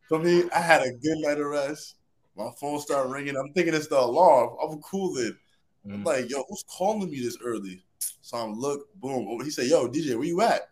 [0.08, 1.96] for me, I had a good night of rest.
[2.36, 3.36] My phone started ringing.
[3.36, 4.56] I'm thinking it's the alarm.
[4.62, 5.38] I'm cooling.
[5.86, 6.06] I'm Mm.
[6.06, 7.84] like, yo, who's calling me this early?
[8.22, 9.40] So I'm look, boom.
[9.44, 10.70] He said, yo, DJ, where you at?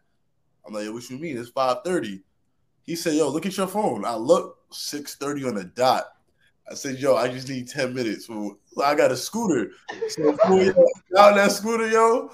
[0.66, 1.38] I'm like, yo, what you mean?
[1.38, 2.22] It's 5:30.
[2.84, 4.06] He said, yo, look at your phone.
[4.06, 6.06] I look 6:30 on the dot.
[6.70, 8.28] I said, yo, I just need 10 minutes.
[8.28, 8.60] Fool.
[8.84, 9.72] I got a scooter.
[10.10, 10.74] So fool, yo,
[11.16, 12.32] down that scooter, yo.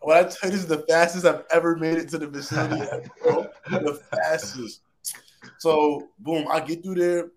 [0.00, 2.80] When I tell you this is the fastest I've ever made it to the vicinity,
[3.24, 4.82] the fastest.
[5.58, 7.30] So boom, I get through there.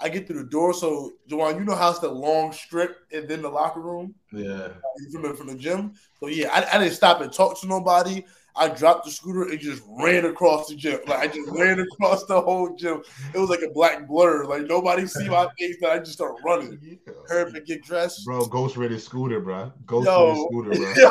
[0.00, 0.74] I get through the door.
[0.74, 4.50] So Juwan, you know how it's the long strip and then the locker room yeah.
[4.50, 4.72] Uh,
[5.12, 5.94] from the, from the gym.
[6.20, 8.24] So yeah, I, I didn't stop and talk to nobody.
[8.56, 11.00] I dropped the scooter and just ran across the gym.
[11.08, 13.02] Like I just ran across the whole gym.
[13.34, 14.44] It was like a black blur.
[14.44, 17.00] Like nobody see my face, but I just started running.
[17.28, 18.24] Hurry up and get dressed.
[18.24, 19.72] Bro, Ghost Ridder scooter, bro.
[19.86, 20.06] Ghost.
[20.06, 20.94] Ridder scooter, bro.
[20.96, 21.10] Yo.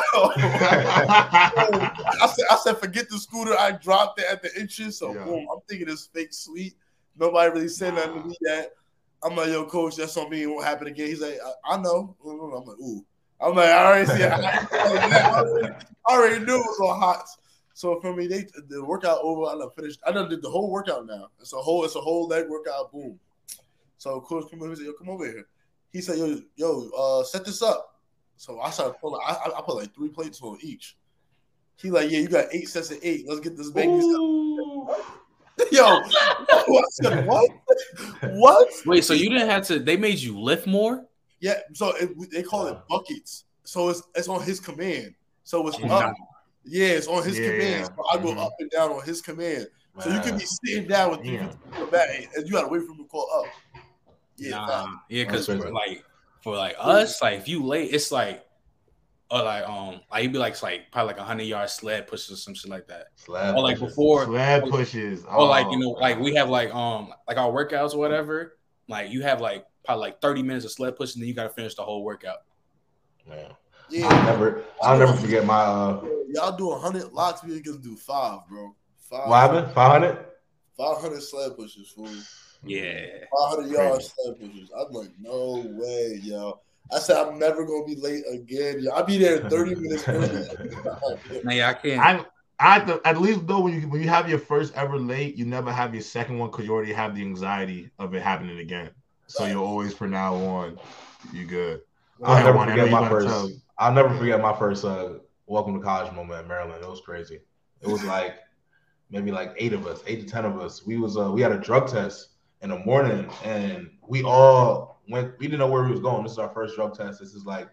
[2.16, 3.54] I said, I said, forget the scooter.
[3.58, 4.98] I dropped it at the entrance.
[4.98, 6.76] So boom, I'm thinking it's fake sweet.
[7.18, 8.72] Nobody really said nothing to me yet.
[9.22, 10.42] I'm like, yo, coach, that's on me.
[10.42, 11.06] It won't happen again.
[11.06, 12.14] He's like, I, I know.
[12.24, 13.04] I'm like, ooh.
[13.40, 14.32] I'm like, I already see it.
[14.32, 17.26] I, already, knew it was on hot.
[17.72, 19.46] So for me, they the workout over.
[19.46, 20.00] I done finished.
[20.06, 21.28] I done did the whole workout now.
[21.40, 21.84] It's a whole.
[21.84, 22.92] It's a whole leg workout.
[22.92, 23.18] Boom.
[23.98, 24.70] So coach come over.
[24.70, 25.46] He said, yo, come over here.
[25.92, 28.00] He said, yo, yo, uh, set this up.
[28.36, 29.20] So I started pulling.
[29.26, 30.96] I, I, I put like three plates on each.
[31.76, 33.26] He like, yeah, you got eight sets of eight.
[33.26, 34.00] Let's get this baby.
[35.70, 36.02] Yo,
[36.52, 37.50] I said, what?
[38.22, 38.68] what?
[38.86, 39.78] Wait, so you didn't have to?
[39.78, 41.04] They made you lift more?
[41.40, 41.58] Yeah.
[41.72, 43.44] So it, they call it buckets.
[43.64, 45.14] So it's it's on his command.
[45.44, 45.98] So it's Nah.
[45.98, 46.14] up.
[46.64, 47.50] Yeah, it's on his Yeah.
[47.50, 47.86] command.
[47.96, 48.44] So I go Mhm.
[48.44, 49.68] up and down on his command.
[50.00, 51.50] So you could be sitting down with three Damn.
[51.50, 53.46] fifty in the back, and you gotta wait for him to call up.
[54.36, 55.74] Yeah, Nah, yeah, because That's for crazy.
[55.74, 56.04] like
[56.42, 58.43] for like us, like if you late, it's like
[59.34, 62.30] or like um like you'd be like like probably like a hundred yard sled pushes
[62.30, 63.06] or some shit like that.
[63.16, 63.92] Slab Or like pushes.
[63.94, 65.24] before Slab pushes.
[65.24, 68.56] or like you Oh, know, like we have like um like our workouts or whatever,
[68.88, 71.74] like you have like probably like 30 minutes of sled pushing, then you gotta finish
[71.74, 72.38] the whole workout.
[73.28, 73.50] Man.
[73.50, 73.56] I'll
[73.90, 74.24] yeah.
[74.24, 75.60] never, I'll never forget my.
[75.60, 78.74] Uh, Y'all do hundred locks, we can do five, bro.
[79.10, 79.28] Five.
[79.28, 79.72] what happened?
[79.74, 80.18] Five hundred.
[80.76, 82.08] Five hundred sled pushes, fool.
[82.64, 83.06] Yeah.
[83.36, 84.70] Five hundred yard sled pushes.
[84.76, 86.60] I'm like, no way, yo.
[86.92, 88.80] I said I'm never gonna be late again.
[88.80, 88.90] Yo.
[88.92, 90.46] I'll be there 30 minutes early.
[91.42, 92.00] Nah, yeah, I can't.
[92.00, 92.24] I
[92.58, 95.44] I th- at least though when you when you have your first ever late, you
[95.44, 98.90] never have your second one because you already have the anxiety of it happening again.
[99.26, 100.78] So you're always from now on,
[101.32, 101.80] you good.
[102.22, 102.62] I'll ahead, never Juwan.
[102.62, 103.60] I know forget my first.
[103.78, 105.14] I'll never forget my first uh,
[105.46, 106.82] welcome to college moment at Maryland.
[106.82, 107.40] It was crazy.
[107.80, 108.36] It was like
[109.10, 110.86] maybe like eight of us, eight to ten of us.
[110.86, 112.28] We was uh, we had a drug test
[112.62, 115.38] in the morning, and we all went.
[115.38, 116.22] We didn't know where we was going.
[116.22, 117.20] This is our first drug test.
[117.20, 117.68] This is like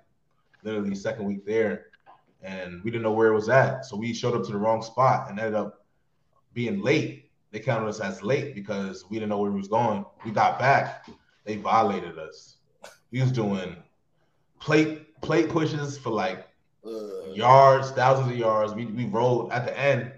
[0.63, 1.87] literally second week there,
[2.41, 3.85] and we didn't know where it was at.
[3.85, 5.85] So we showed up to the wrong spot and ended up
[6.53, 7.29] being late.
[7.51, 10.05] They counted us as late because we didn't know where we was going.
[10.25, 11.07] We got back.
[11.45, 12.57] They violated us.
[13.11, 13.75] We was doing
[14.59, 16.47] plate plate pushes for like
[16.85, 18.73] Uh, yards, thousands of yards.
[18.73, 20.11] We we rolled at the end.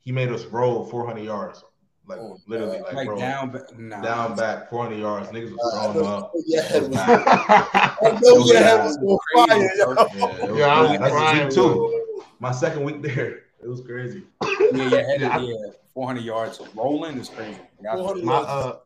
[0.00, 1.62] He made us roll 400 yards,
[2.10, 4.02] like Oh, literally, like, like bro, down, ba- nah.
[4.02, 5.28] down back 400 yards.
[5.30, 6.32] Niggas was Uh, I throwing know, up.
[6.46, 8.60] your head was, I yeah, know your Yeah.
[8.60, 9.18] head was on
[9.48, 9.66] fire, yo.
[9.78, 10.98] Yeah, was Yeah, I was.
[10.98, 12.24] That's crying, week two.
[12.40, 14.24] My second week there, it was crazy.
[14.42, 15.54] Yeah, yeah, headed, I- yeah,
[15.94, 17.60] 400 yards rolling is crazy.
[17.82, 18.76] Like, I- 400 my uh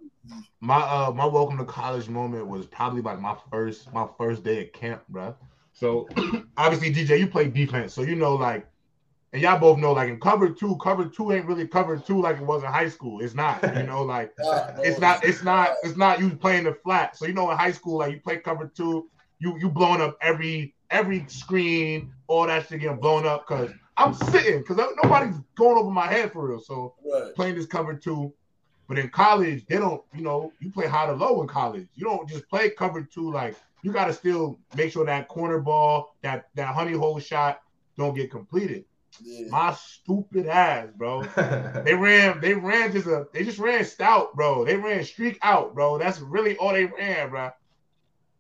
[0.61, 4.61] my uh my welcome to college moment was probably like my first my first day
[4.63, 5.35] at camp, bro.
[5.73, 6.09] So
[6.57, 8.67] obviously DJ, you play defense, so you know like,
[9.35, 12.37] and y'all both know like in cover two, cover two ain't really cover two like
[12.37, 13.20] it was in high school.
[13.20, 17.16] It's not, you know, like it's not it's not it's not you playing the flat.
[17.16, 20.16] So you know in high school like you play cover two, you you blowing up
[20.20, 25.79] every every screen, all that shit getting blown up because I'm sitting because nobody's going
[25.79, 26.61] over my head for real.
[26.61, 27.35] So Right.
[27.35, 28.33] playing this cover two.
[28.87, 31.88] But in college, they don't, you know, you play high to low in college.
[31.94, 33.33] You don't just play cover two.
[33.33, 37.61] Like you got to still make sure that corner ball, that that honey hole shot,
[37.97, 38.85] don't get completed.
[39.22, 39.48] Yeah.
[39.48, 41.22] My stupid ass, bro.
[41.85, 44.64] They ran, they ran just a, they just ran stout, bro.
[44.64, 45.98] They ran streak out, bro.
[45.98, 47.50] That's really all they ran, bro.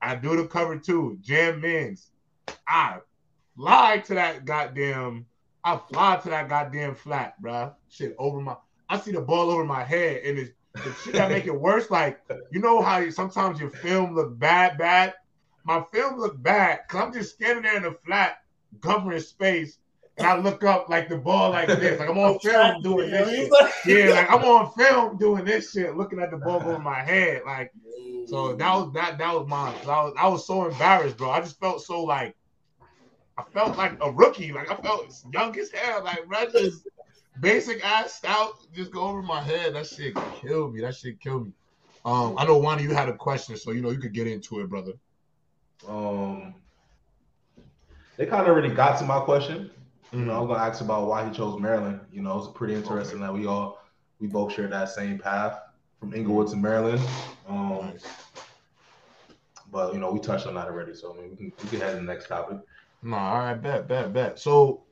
[0.00, 2.10] I do the cover too, jam mins.
[2.68, 2.98] I
[3.56, 5.26] fly to that goddamn,
[5.62, 7.72] I fly to that goddamn flat, bro.
[7.88, 8.56] Shit over my,
[8.88, 11.90] I see the ball over my head, and it's the shit that make it worse.
[11.90, 15.14] Like you know how you, sometimes your film look bad, bad.
[15.64, 18.38] My film look bad because I'm just standing there in the flat,
[18.82, 19.78] covering space,
[20.16, 23.50] and I look up like the ball like this, like I'm on film doing this
[23.82, 24.08] shit.
[24.08, 27.42] Yeah, like I'm on film doing this shit, looking at the ball over my head,
[27.46, 27.72] like.
[28.26, 29.74] So that was that that was mine.
[29.84, 31.30] I was I was so embarrassed, bro.
[31.30, 32.34] I just felt so like
[33.36, 34.52] I felt like a rookie.
[34.52, 36.02] Like I felt young as hell.
[36.02, 36.86] Like bro, just
[37.40, 39.74] basic ass stout just go over my head.
[39.74, 40.80] That shit killed me.
[40.80, 41.52] That shit killed me.
[42.04, 44.60] Um, I know Wani, you had a question, so you know you could get into
[44.60, 44.92] it, brother.
[45.88, 46.54] Um,
[48.16, 49.70] they kind of already got to my question.
[50.14, 50.42] You know, Mm-hmm.
[50.42, 52.00] I'm gonna ask about why he chose Maryland.
[52.12, 53.80] You know, it's pretty interesting that we all
[54.20, 55.60] we both share that same path
[55.98, 57.00] from Englewood to Maryland.
[57.48, 58.06] Um, Nice.
[59.72, 61.80] but you know, we touched on that already, so I mean, we can we can
[61.80, 62.58] head to the next topic.
[63.02, 64.38] No, all right, bet, bet, bet.
[64.38, 64.84] So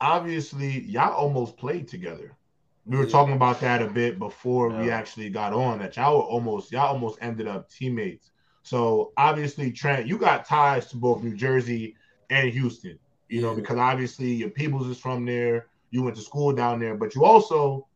[0.00, 2.36] obviously, y'all almost played together.
[2.84, 3.10] We were Yeah.
[3.10, 5.78] talking about that a bit before we actually got on.
[5.78, 8.30] That y'all were almost y'all almost ended up teammates.
[8.62, 11.96] So obviously, Trent, you got ties to both New Jersey
[12.30, 12.98] and Houston.
[13.34, 15.66] You know, because obviously your peoples is from there.
[15.90, 17.88] You went to school down there, but you also,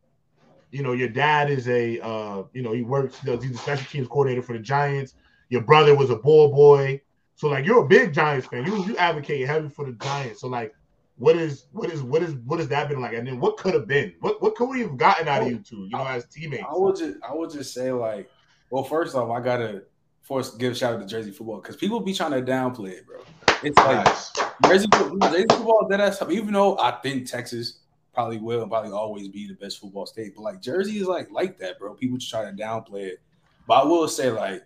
[0.72, 3.20] you know, your dad is a, uh, you know, he works.
[3.20, 5.14] He's a special teams coordinator for the Giants.
[5.48, 7.00] Your brother was a ball boy.
[7.36, 8.66] So like you're a big Giants fan.
[8.66, 10.40] You you advocate heavy for the Giants.
[10.40, 10.74] So like,
[11.18, 13.14] what is what is what is what has that been like?
[13.14, 14.14] And then what could have been?
[14.18, 15.84] What what could we have gotten out of you two?
[15.84, 16.64] You know, as teammates.
[16.68, 18.28] I would just I would just say like,
[18.70, 19.84] well, first off, I gotta
[20.22, 23.06] force give a shout out to Jersey football because people be trying to downplay it,
[23.06, 23.20] bro.
[23.62, 24.32] It's like Facts.
[24.64, 24.86] Jersey,
[25.22, 26.22] Jersey football that ass.
[26.30, 27.80] Even though I think Texas
[28.14, 31.30] probably will and probably always be the best football state, but like Jersey is like
[31.30, 31.94] like that, bro.
[31.94, 33.20] People just try to downplay it.
[33.66, 34.62] But I will say like,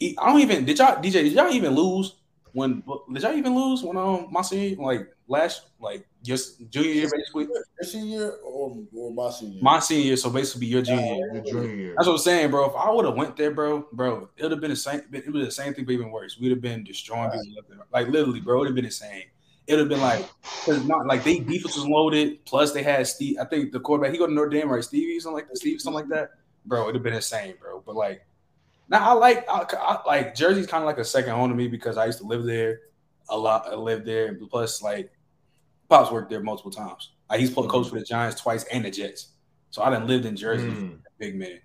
[0.00, 2.16] I don't even did y'all DJ did y'all even lose
[2.52, 7.10] when did y'all even lose when um my senior like last like just junior year
[7.10, 9.58] basically Your senior or, or my senior?
[9.60, 11.34] my senior year so basically your junior year.
[11.34, 11.94] Your junior year.
[11.96, 12.70] That's what I'm saying, bro.
[12.70, 15.02] If I would have went there, bro, bro, it would have been the same.
[15.12, 16.38] It would have the same thing, but even worse.
[16.38, 17.80] We'd have been destroying people left and.
[17.92, 18.56] Like literally, bro.
[18.56, 19.24] It would have been insane.
[19.66, 20.28] It would have been like,
[20.64, 22.44] cause not like they defense was loaded.
[22.44, 23.36] Plus they had Steve.
[23.40, 24.84] I think the quarterback he go to Notre Dame, right?
[24.84, 25.56] Stevie, something like that.
[25.56, 26.30] Steve, something like that.
[26.66, 27.82] Bro, it'd have been insane, bro.
[27.84, 28.24] But like,
[28.88, 31.66] now I like, I, I like Jersey's kind of like a second home to me
[31.66, 32.80] because I used to live there
[33.28, 33.66] a lot.
[33.66, 35.10] I lived there, and plus like,
[35.88, 37.10] pops worked there multiple times.
[37.30, 39.28] Like he's played coach for the Giants twice and the Jets.
[39.70, 40.98] So I done lived in Jersey Mm.
[41.18, 41.62] big minute.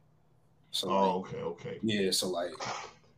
[0.71, 1.79] So Oh, like, okay, okay.
[1.83, 2.51] yeah, so like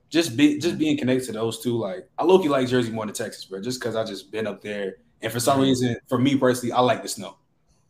[0.10, 3.06] just be just being connected to those two, like I low key like Jersey more
[3.06, 3.62] than Texas, bro.
[3.62, 6.82] Just because I just been up there, and for some reason, for me personally, I
[6.82, 7.38] like the snow.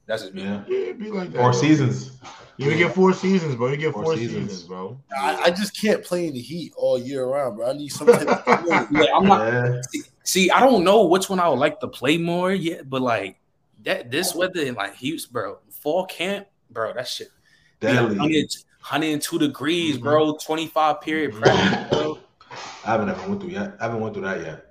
[0.05, 0.43] That's just me.
[0.43, 1.37] Yeah, Yeah, it'd be like that.
[1.37, 2.11] four seasons.
[2.57, 3.69] You get four seasons, bro.
[3.69, 4.49] You get four, Four seasons.
[4.51, 4.67] seasons.
[4.67, 4.99] bro.
[5.17, 7.69] I, I just can't play in the heat all year round, bro.
[7.69, 9.51] I need some type of Yeah, I'm not.
[9.51, 9.81] Yeah.
[9.89, 13.01] See, see, I don't know which one I would like to play more yet, but
[13.01, 13.37] like
[13.83, 17.29] that, this weather in like Houston, bro, fall camp, bro, that shit.
[17.79, 18.17] Deadly.
[18.17, 18.45] 100
[18.89, 20.01] 102 degrees, Mhm.
[20.03, 20.33] bro.
[20.37, 21.41] 25 period Mhm.
[21.41, 22.19] practice, bro.
[22.85, 23.75] I haven't ever went through yet.
[23.79, 24.65] I haven't went through that yet.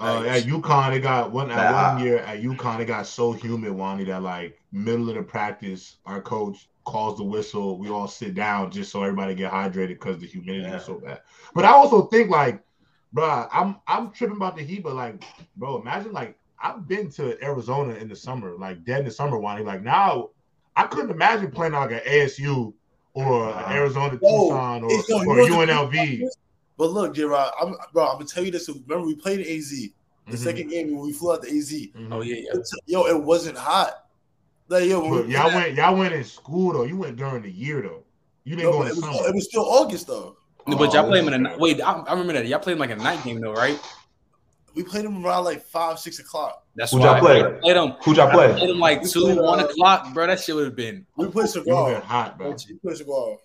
[0.00, 0.42] Uh, Nice.
[0.44, 2.78] at UConn, it got one at one year at UConn.
[2.80, 7.24] It got so humid, Wani, that like middle of the practice, our coach calls the
[7.24, 7.78] whistle.
[7.78, 10.76] We all sit down just so everybody get hydrated because the humidity Yeah.
[10.76, 11.20] is so bad.
[11.54, 12.62] But I also think like,
[13.12, 15.22] bro, I'm I'm tripping about the heat, but like,
[15.56, 19.38] bro, imagine like I've been to Arizona in the summer, like dead in the summer,
[19.38, 19.62] Wani.
[19.64, 20.30] Like now,
[20.74, 22.72] I couldn't imagine playing like an ASU
[23.14, 23.58] or Nah.
[23.66, 26.22] an Arizona Yo, Tucson or, yo, you or know what the- UNLV.
[26.76, 28.68] But look, J Rod, I'm bro, I'm gonna tell you this.
[28.68, 29.70] Remember, we played in AZ.
[30.26, 31.72] The Mhm, second game when we flew out to AZ.
[31.72, 32.12] mhm.
[32.12, 32.60] Oh yeah, yeah.
[32.86, 33.94] Yo, it wasn't hot.
[34.68, 36.84] Like yo, when But y'all played went y'all went in school though.
[36.84, 38.04] You went during the year though.
[38.44, 39.28] You didn't no, go but in it, the was, summer.
[39.28, 40.36] it was still August though.
[40.66, 41.58] But y'all Oh, play him in a night.
[41.58, 42.46] Wait, I, I remember that.
[42.46, 43.80] Y'all played him like a night game though, right?
[44.74, 46.62] We played them around like five, six o'clock.
[46.76, 47.42] That's Who'd y'all I play?
[47.42, 47.88] played, played him.
[48.04, 48.52] Who'd y'all I play?
[48.52, 50.26] played him like We two, played, one uh, o'clock, bro.
[50.26, 51.06] That shit would have been.
[51.16, 51.92] We played You was Saguaro.
[51.94, 52.50] been hot, bro.
[52.50, 53.38] We played Saguaro.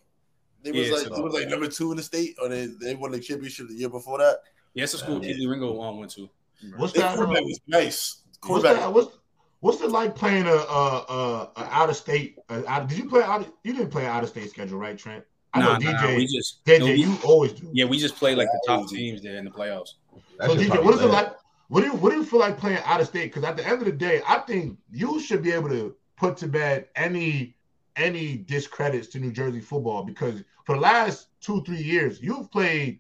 [0.63, 1.15] They was Yeah, like Saguaro.
[1.17, 3.73] they was like number two in the state, or they they won the championship the
[3.73, 4.39] year before that.
[4.73, 5.33] Yeah, it's a school Yeah.
[5.33, 6.29] Kelee Ringo um, went to.
[6.77, 7.13] What's Their that?
[7.13, 8.21] uh, quarterback was nice.
[8.25, 8.81] What's Quarterback.
[8.81, 8.93] that?
[8.93, 9.17] What's
[9.63, 12.37] what's it like playing a a, a, a out of state?
[12.49, 13.41] A, out, did you play out?
[13.41, 15.23] Of, you didn't play out of state schedule, right, Trent?
[15.53, 16.01] I know Nah, nah, DJ.
[16.01, 17.69] nah, we just DJ, no, we- you always do.
[17.71, 19.91] yeah, we just play like the top teams there in the playoffs.
[20.37, 21.33] That So DJ, what is it like?
[21.69, 23.33] What do you what do you feel like playing out of state?
[23.33, 26.37] Because at the end of the day, I think you should be able to put
[26.37, 27.55] to bed any
[27.95, 32.99] any discredits to New Jersey football because for the last two three years, you've played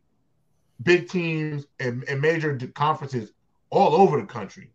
[0.83, 3.33] big teams and, and major conferences
[3.69, 4.71] all over the country.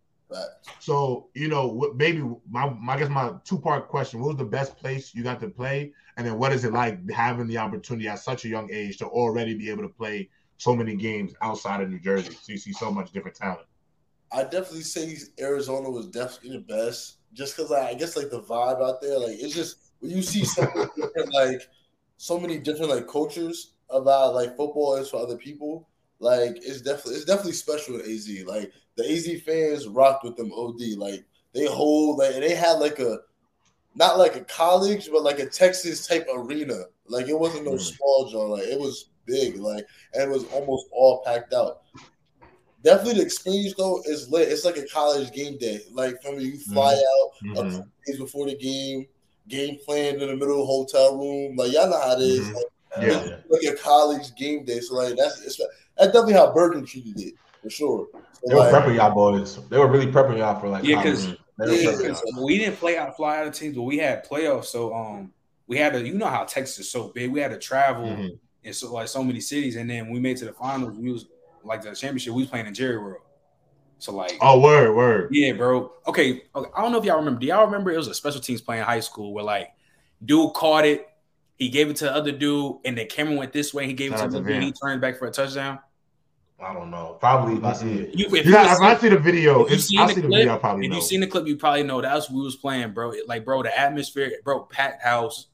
[0.81, 4.37] So you know, what maybe my, my I guess my two part question: What was
[4.37, 7.59] the best place you got to play, and then what is it like having the
[7.59, 11.35] opportunity at such a young age to already be able to play so many games
[11.43, 12.37] outside of New Jersey?
[12.41, 13.67] So you see so much different talent.
[14.31, 18.83] I definitely say Arizona was definitely the best, just because I guess like the vibe
[18.83, 21.63] out there, like it's just when you see so many different like
[22.19, 25.89] so many different like cultures about like football is for other people.
[26.21, 28.29] Like it's definitely it's definitely special at AZ.
[28.47, 30.97] Like the AZ fans rocked with them OD.
[30.97, 33.19] Like they hold like they had like a
[33.95, 36.85] not like a college, but like a Texas type arena.
[37.07, 37.81] Like it wasn't no Mm.
[37.81, 38.51] small joint.
[38.51, 39.57] Like it was big.
[39.59, 41.83] Like and it was almost all packed out.
[42.83, 44.49] Definitely the experience though is lit.
[44.49, 45.81] It's like a college game day.
[45.93, 47.55] Like from you fly out a Mhm.
[47.55, 49.07] couple days before the game,
[49.49, 51.57] game planned in the middle of the hotel room.
[51.57, 52.47] Like y'all know how it is.
[52.47, 52.55] Mhm.
[52.55, 52.65] Like,
[53.03, 53.25] Yeah.
[53.27, 53.37] yeah.
[53.49, 54.81] like a college game day.
[54.81, 55.61] So like that's it's,
[55.99, 58.07] that's definitely how Bergen treated it for sure.
[58.13, 59.59] So, They were prepping y'all boys.
[59.69, 61.15] They were really prepping y'all for like Yeah, college.
[61.15, 63.99] 'cause- They were Yeah, Because we didn't play out fly out of teams, but we
[63.99, 64.67] had playoffs.
[64.67, 65.33] So um
[65.67, 67.33] we had to you know how Texas is so big.
[67.33, 68.39] We had to travel Mhm.
[68.63, 70.97] in so like so many cities, and then we made to the finals.
[70.97, 71.27] We was
[71.65, 72.33] like the championship.
[72.33, 73.23] We was playing in Jerry World.
[73.99, 75.29] So like Oh, word, word.
[75.33, 75.91] yeah, bro.
[76.07, 77.41] Okay, okay, I don't know if y'all remember.
[77.41, 79.71] Do y'all remember it was a special teams play in high school where like
[80.25, 81.09] dude caught it,
[81.57, 83.87] he gave it to the other dude, and the camera went this way.
[83.87, 85.81] He gave it to out the dude, he turned back for a touchdown.
[86.61, 87.17] I don't know.
[87.21, 88.15] Probably if I see it.
[88.19, 90.27] You, if you if I see the video, if you seen I the see the
[90.29, 90.55] clip, video.
[90.55, 90.97] I probably if know.
[90.97, 93.13] you seen the clip, you probably know that's what we was playing, bro.
[93.13, 95.47] It- Like, bro, the atmosphere, bro, packed house,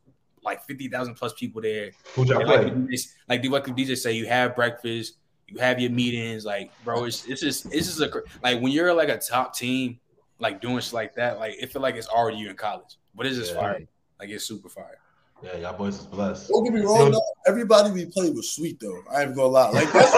[0.42, 1.90] like fifty thousand plus people there.
[2.14, 2.70] Who'd y'all like, play?
[2.70, 5.14] DJs like the like DJ say, you have breakfast,
[5.46, 6.46] you have your meetings.
[6.46, 10.00] Like, bro, it's it's just it's just a like when you're like a top team,
[10.38, 13.26] like doing shit like that, like it feel like it's already you in college, but
[13.26, 13.60] it's just Yeah.
[13.60, 13.80] fire.
[14.18, 14.98] Like it's super fire.
[15.44, 16.48] Yeah, y'all boys is blessed.
[16.48, 19.02] don't get me wrong, though, everybody we played was sweet though.
[19.12, 19.68] I ain't gonna lie.
[19.68, 20.14] Like that's,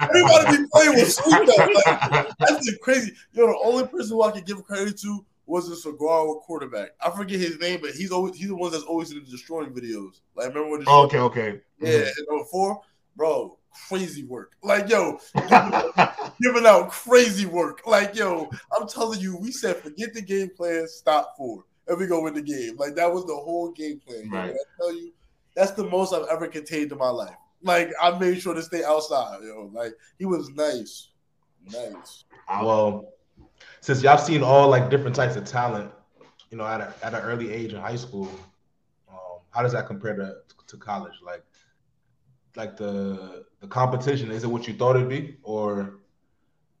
[0.00, 1.64] everybody we played was sweet though.
[1.66, 3.12] Like, that's the crazy.
[3.32, 6.90] Yo, the only person who I could give credit to was the Saguaro quarterback.
[7.04, 9.72] I forget his name, but he's always he's the one that's always in the Deestroying
[9.72, 10.20] videos.
[10.36, 11.60] Like remember when the Oh, okay, okay.
[11.80, 12.06] yeah, mm-hmm.
[12.06, 12.80] and number oh four,
[13.16, 14.52] bro, crazy work.
[14.62, 15.18] Like yo,
[16.40, 17.84] giving out crazy work.
[17.84, 22.06] Like, yo, I'm telling you, we said forget the game plan, stop four, and we
[22.06, 22.76] go win the game.
[22.76, 24.24] Like that was the whole game plan.
[24.26, 24.30] yo.
[24.30, 24.46] Right.
[24.48, 25.12] When I tell you,
[25.54, 27.36] that's the most I've ever contained in my life.
[27.62, 29.70] Like I made sure to stay outside, yo.
[29.72, 31.08] Like he was nice,
[31.70, 32.24] nice.
[32.48, 33.12] Well,
[33.80, 35.90] since y'all seen all like different types of talent,
[36.50, 38.28] you know, at a, at an early age in high school,
[39.08, 41.14] um, how does that compare to to college?
[41.24, 41.44] Like,
[42.56, 46.00] like the the competition is it what you thought it'd be, or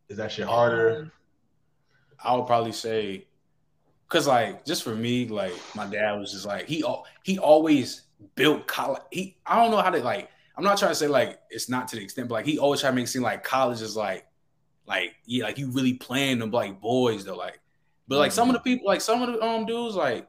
[0.08, 1.10] is that shit harder?
[2.24, 3.26] I would probably say,
[4.12, 8.02] cause like just for me, like my dad was just like he al- he always
[8.34, 9.02] built college.
[9.10, 10.28] He I don't know how to like.
[10.54, 12.82] I'm not trying to say like it's not to the extent, but like he always
[12.82, 14.26] try to make it seem like college is like
[14.86, 17.36] like yeah, like you really playing them like boys though.
[17.36, 17.58] Like,
[18.06, 20.28] but like some of the people, like some of the um dudes, like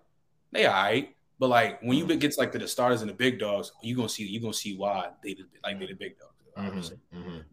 [0.51, 1.15] they alright.
[1.39, 3.97] But like when you get to like to the starters and the big dogs, you
[3.97, 6.91] gonna see you gonna see why they the, like they the big dogs.
[7.13, 7.43] Mhm, mhm.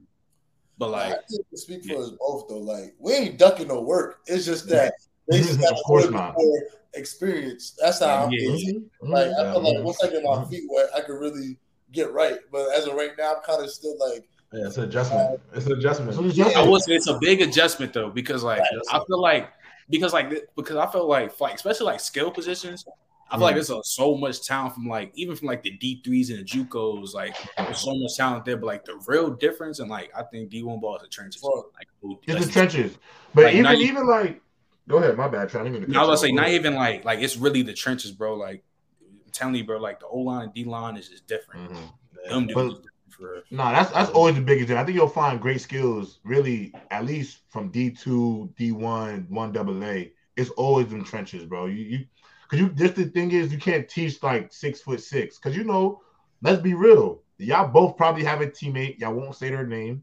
[0.78, 3.80] But like I think to speak for us both though, like we ain't ducking no
[3.80, 4.20] work.
[4.26, 4.94] It's just that
[5.30, 6.34] they just Of got a course not.
[6.36, 6.62] more
[6.94, 7.76] experience.
[7.80, 8.38] That's how I'm Yeah.
[8.40, 8.90] feeling.
[9.02, 9.38] Mhm, Like mhm.
[9.38, 9.82] I feel like Mhm.
[9.84, 10.50] once I get my Mhm.
[10.50, 11.56] feet wet, I could really
[11.92, 12.38] get right.
[12.52, 15.40] But as of right now, I'm kind of still like Yeah, it's an adjustment.
[15.54, 16.14] It's an adjustment.
[16.14, 19.20] So it's just- I would say it's a big adjustment though, because like I feel
[19.20, 19.48] like
[19.88, 22.84] because like because I feel like like especially like skill positions,
[23.30, 26.00] I feel like there's a, so much talent from like even from like the D
[26.04, 28.56] threes and the JUCOs, like there's so much talent there.
[28.56, 31.40] But like the real difference, and like I think D one ball is the trenches.
[31.42, 31.66] Bro.
[31.76, 31.86] Like,
[32.26, 32.98] It's like, the trenches.
[33.32, 34.42] But Like, even even like
[34.88, 37.20] go ahead, my bad, trying to even I was gonna say not even like like
[37.20, 38.34] it's really the trenches, bro.
[38.36, 38.62] Like
[39.02, 41.70] I'm telling you, bro, like the O line and D line is just different.
[41.70, 42.46] Mm-hmm.
[42.46, 43.42] Dudes But- is different for.
[43.50, 44.76] No, that's that's always the biggest thing.
[44.76, 49.52] I think you'll find great skills, really, at least from D two, D one, one
[49.52, 50.12] double A.
[50.36, 51.66] It's always them trenches, bro.
[51.66, 52.04] You you
[52.42, 55.64] because you just the thing is you can't teach like six foot six because you
[55.64, 56.00] know,
[56.42, 58.98] let's be real, y'all both probably have a teammate.
[58.98, 60.02] Y'all won't say their name,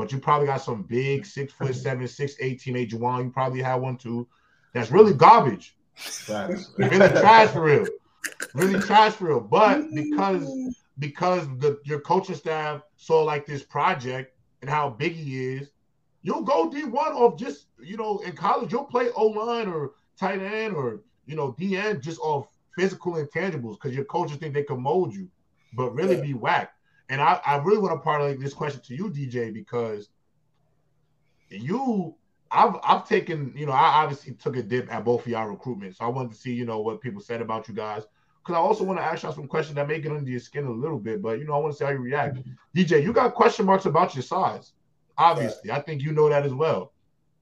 [0.00, 2.88] but you probably got some big six foot seven, six eight teammate.
[2.88, 4.26] Juwan, you probably have one too.
[4.72, 5.76] That's really garbage.
[5.94, 6.72] Facts.
[6.78, 7.86] really trash for real.
[8.54, 9.40] Really trash for real.
[9.40, 10.50] But because
[10.98, 15.68] because the your coaching staff saw like this project and how big he is,
[16.22, 19.90] you'll go D one off just you know in college you'll play O line or
[20.18, 24.62] tight end or you know DN just off physical intangibles because your coaches think they
[24.62, 25.28] can mold you,
[25.74, 26.22] but really Yeah.
[26.22, 26.74] be whacked.
[27.10, 30.08] And I, I really want to parlay this question to you, DJ, because
[31.48, 32.14] you
[32.52, 35.96] I've I've taken, you know, I obviously took a dip at both of y'all recruitment.
[35.96, 38.04] So I wanted to see, you know, what people said about you guys.
[38.44, 40.64] Cause I also want to ask y'all some questions that may get under your skin
[40.64, 42.38] a little bit, but you know, I want to see how you react.
[42.74, 44.72] DJ, you got question marks about your size.
[45.18, 46.92] Obviously, I think you know that as well.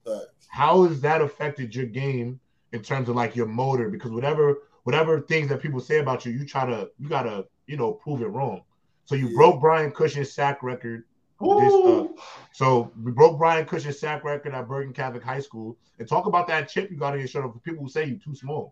[0.05, 0.47] Facts.
[0.49, 2.39] how has that affected your game
[2.73, 3.89] in terms of like your motor?
[3.89, 7.77] Because whatever whatever things that people say about you, you try to you gotta you
[7.77, 8.63] know prove it wrong.
[9.09, 9.37] So you Yeah.
[9.37, 11.03] broke Brian Cushing's sack record.
[11.41, 12.05] This, uh,
[12.53, 15.75] so we broke Brian Cushing's sack record at Bergen Catholic High School.
[15.97, 18.19] And talk about that chip you got on your shoulder for people who say you're
[18.19, 18.71] too small.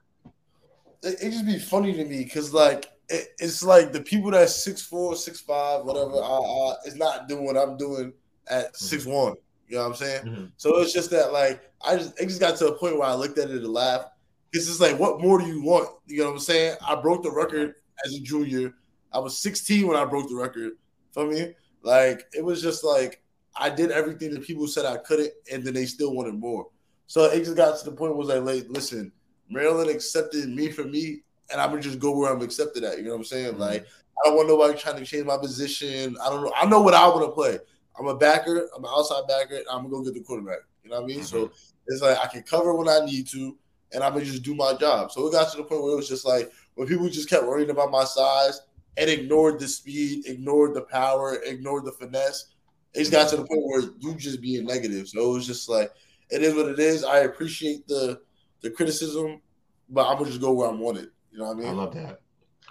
[1.02, 4.56] it, it just be funny to me because like it, it's like the people that's
[4.64, 8.14] six four, six five, whatever, uh, uh, is not doing what I'm doing
[8.48, 9.34] at six one.
[9.68, 10.26] You know what I'm saying?
[10.26, 10.52] Mhm.
[10.58, 13.16] So it's just that like I just it just got to a point where I
[13.16, 14.10] looked at it and laughed.
[14.54, 15.90] It's just like, what more do you want?
[16.06, 16.78] You know what I'm saying?
[16.88, 17.74] I broke the record
[18.06, 18.74] as a junior.
[19.18, 20.74] I was 16 when I broke the record.
[21.12, 23.24] For me, like it was just like
[23.56, 26.68] I did everything that people said I couldn't, and then they still wanted more.
[27.08, 29.12] So it just got to the point where it was like, like, listen,
[29.50, 33.00] Maryland accepted me for me, and I'm gonna just go where I'm accepted at.
[33.00, 33.56] You know what I'm saying?
[33.56, 33.60] Mhm.
[33.60, 33.88] Like
[34.24, 36.16] I don't want nobody trying to change my position.
[36.24, 36.54] I don't know.
[36.56, 37.58] I know what I want to play.
[37.98, 38.70] I'm a backer.
[38.76, 39.56] I'm an outside backer.
[39.56, 40.60] and I'm gonna go get the quarterback.
[40.84, 41.24] You know what I mean?
[41.24, 41.50] So
[41.88, 43.58] it's like I can cover when I need to,
[43.92, 45.12] and I'm gonna just do my job.
[45.12, 47.46] So it got to the point where it was just like when people just kept
[47.46, 48.62] worrying about my size
[48.98, 52.54] and ignored the speed, ignored the power, ignored the finesse.
[52.94, 55.08] It just got to the point where you just being negative.
[55.08, 55.92] So it was just like
[56.30, 57.04] it is what it is.
[57.04, 58.20] I appreciate the
[58.62, 59.42] the criticism,
[59.90, 61.10] but I'm gonna just go where I'm wanted.
[61.32, 61.68] You know what I mean?
[61.68, 62.22] I love that.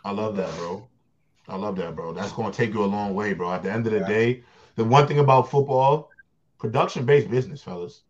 [0.05, 0.89] I love that, bro.
[1.49, 2.13] I love that, bro.
[2.13, 3.53] That's going to take you a long way, bro.
[3.53, 4.43] At the end of the day,
[4.75, 6.11] the one thing about football,
[6.59, 8.03] production-based business, fellas.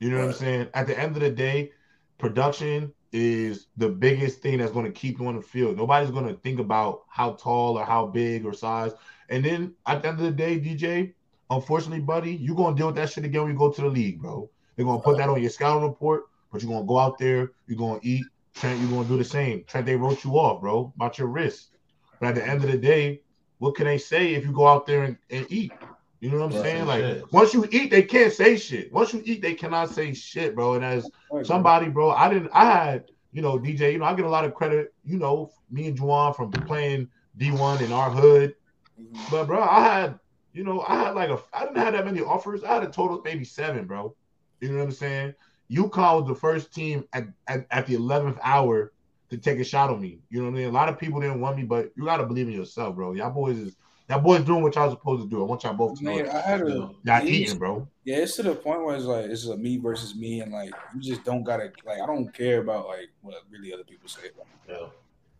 [0.00, 0.68] You know what I'm saying?
[0.74, 1.72] At the end of the day,
[2.18, 5.76] production is the biggest thing that's going to keep you on the field.
[5.76, 8.92] Nobody's going to think about how tall or how big or size.
[9.28, 11.14] And then at the end of the day, DJ,
[11.50, 13.88] unfortunately, buddy, you're going to deal with that shit again when you go to the
[13.88, 14.48] league, bro.
[14.76, 17.18] They're going to put that on your scouting report, but you're going to go out
[17.18, 18.24] there, you're going to eat.
[18.54, 19.64] Trent, you're going to do the same.
[19.64, 21.70] Trent, they wrote you off, bro, about your wrist.
[22.18, 23.22] But at the end of the day,
[23.58, 25.72] what can they say if you go out there and, and eat?
[26.20, 26.86] You know what I'm Right, saying?
[26.86, 27.32] Like shit.
[27.32, 28.92] once you eat, they can't say shit.
[28.92, 30.74] Once you eat, they cannot say shit, bro.
[30.74, 31.10] And as
[31.42, 32.50] somebody, bro, I didn't.
[32.52, 33.92] I had, you know, DJ.
[33.92, 34.92] You know, I get a lot of credit.
[35.04, 37.08] You know, me and Juwan from playing
[37.38, 38.54] D1 in our hood.
[39.00, 39.30] Mhm.
[39.30, 40.18] But bro, I had,
[40.52, 41.38] you know, I had like a.
[41.54, 42.64] I didn't have that many offers.
[42.64, 44.14] I had a total of maybe seven, bro.
[44.60, 45.34] You know what I'm saying?
[45.70, 48.92] UConn was the first team at, at, at the 11th hour
[49.30, 50.18] to take a shot on me.
[50.28, 50.68] You know what I mean?
[50.68, 53.12] A lot of people didn't want me, but you gotta believe in yourself, bro.
[53.12, 53.76] Y'all boys is
[54.10, 55.42] y'all boys doing what y'all supposed to do.
[55.42, 56.34] I want y'all both to know Man, that.
[56.34, 57.88] I had a Y'all eating, bro.
[58.04, 60.72] Yeah, it's to the point where it's like it's a me versus me, and like
[60.94, 64.30] you just don't gotta like I don't care about like what really other people say.
[64.68, 64.86] Yeah.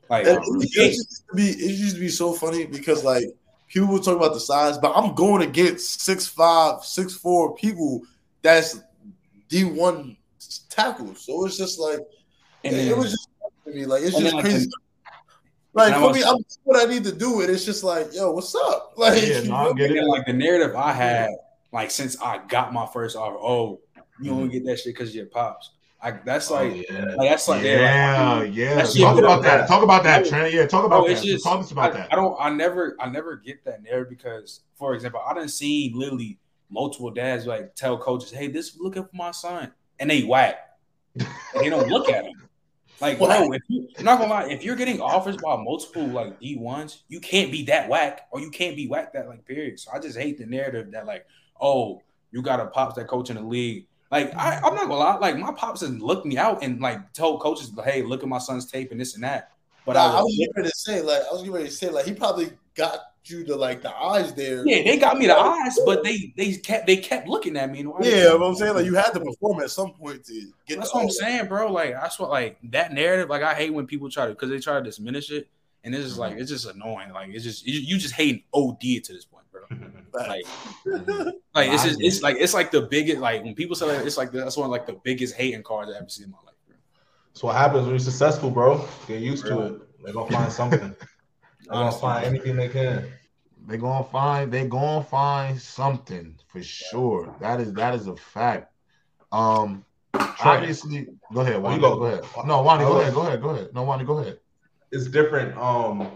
[0.09, 3.25] Like it, it used to be it used to be so funny because like
[3.69, 8.03] people would talk about the size, but I'm going against six five, six four people
[8.43, 8.81] that's
[9.49, 10.17] D one
[10.69, 11.25] tackles.
[11.25, 11.99] So it's just like
[12.65, 13.29] and it, then, it was just
[13.65, 14.67] to me like it's just then, crazy.
[14.67, 14.90] like,
[15.73, 18.55] Like for me, I'm what I need to do, and it's just like, yo, what's
[18.55, 18.93] up?
[18.97, 21.31] Like, Yeah, no, I you get then, like the narrative I had
[21.73, 23.37] like since I got my first offer.
[23.41, 24.03] Oh, you
[24.33, 24.33] Mm-hmm.
[24.33, 25.71] only get that shit because of your pops.
[26.03, 27.05] I, that's Oh, like yeah.
[27.17, 28.75] like that's like yeah, like, yeah.
[28.77, 29.61] that Talk about that.
[29.61, 29.69] bad.
[29.69, 30.29] Talk about that, No.
[30.31, 30.53] Trent.
[30.55, 31.23] Yeah, talk about Oh, that.
[31.23, 32.13] just talk us about I, that.
[32.13, 32.37] I don't.
[32.41, 32.97] I never.
[32.99, 36.39] I never get that narrative because, for example, I didn't see literally
[36.71, 40.57] multiple dads like tell coaches, "Hey, this looking for my son," and they whack.
[41.55, 42.33] They don't look at him.
[43.01, 46.39] Like, bro, if you, I'm not gonna lie, if you're getting offers by multiple like
[46.39, 49.81] D ones, you can't be that whack, or you can't be whack that like period.
[49.81, 51.27] So I just hate the narrative that like,
[51.61, 53.87] oh, you got a pops that coach in the league.
[54.11, 57.13] Like, I, I'm not gonna lie, like my pops has looked me out and like
[57.13, 59.53] told coaches, hey, look at my son's tape and this and that.
[59.87, 61.67] But Nah, I I was was getting ready to say, like, I was getting ready
[61.67, 64.67] to say, like, he probably got you to like the eyes there.
[64.67, 67.81] Yeah, they got me the eyes, but they they kept they kept looking at me.
[67.81, 70.53] And why- Yeah, what I'm saying, like, you had to perform at some point to
[70.67, 70.79] get.
[70.79, 71.71] That's what I'm saying, bro.
[71.71, 73.29] Like that's what like that narrative.
[73.29, 75.49] Like I hate when people try to because they try to diminish it,
[75.85, 76.41] and it's just like mm-hmm.
[76.41, 77.13] it's just annoying.
[77.13, 79.63] Like it's just you, you just hate OD to this point, bro.
[80.13, 80.45] Like
[80.85, 81.29] mm-hmm.
[81.55, 84.17] like it's just it's like it's like the biggest like when people say that it's
[84.17, 86.57] like that's one of like the biggest hating cards I ever seen in my life,
[86.67, 86.75] bro.
[87.33, 88.85] That's what happens when you're successful, bro.
[89.07, 90.03] Get used to it.
[90.03, 90.97] They're gonna find something.
[91.71, 93.13] They're gonna find anything they can.
[93.67, 97.35] They gonna find they gonna find something for sure.
[97.41, 98.73] That is that is a fact.
[99.31, 102.05] Um obviously go ahead, Oh, Wani, go, go.
[102.05, 102.25] ahead.
[102.47, 103.69] No, Wani, go ahead, go ahead, go ahead.
[103.75, 104.39] No, Wani, go ahead.
[104.91, 105.57] It's different.
[105.57, 106.11] Um,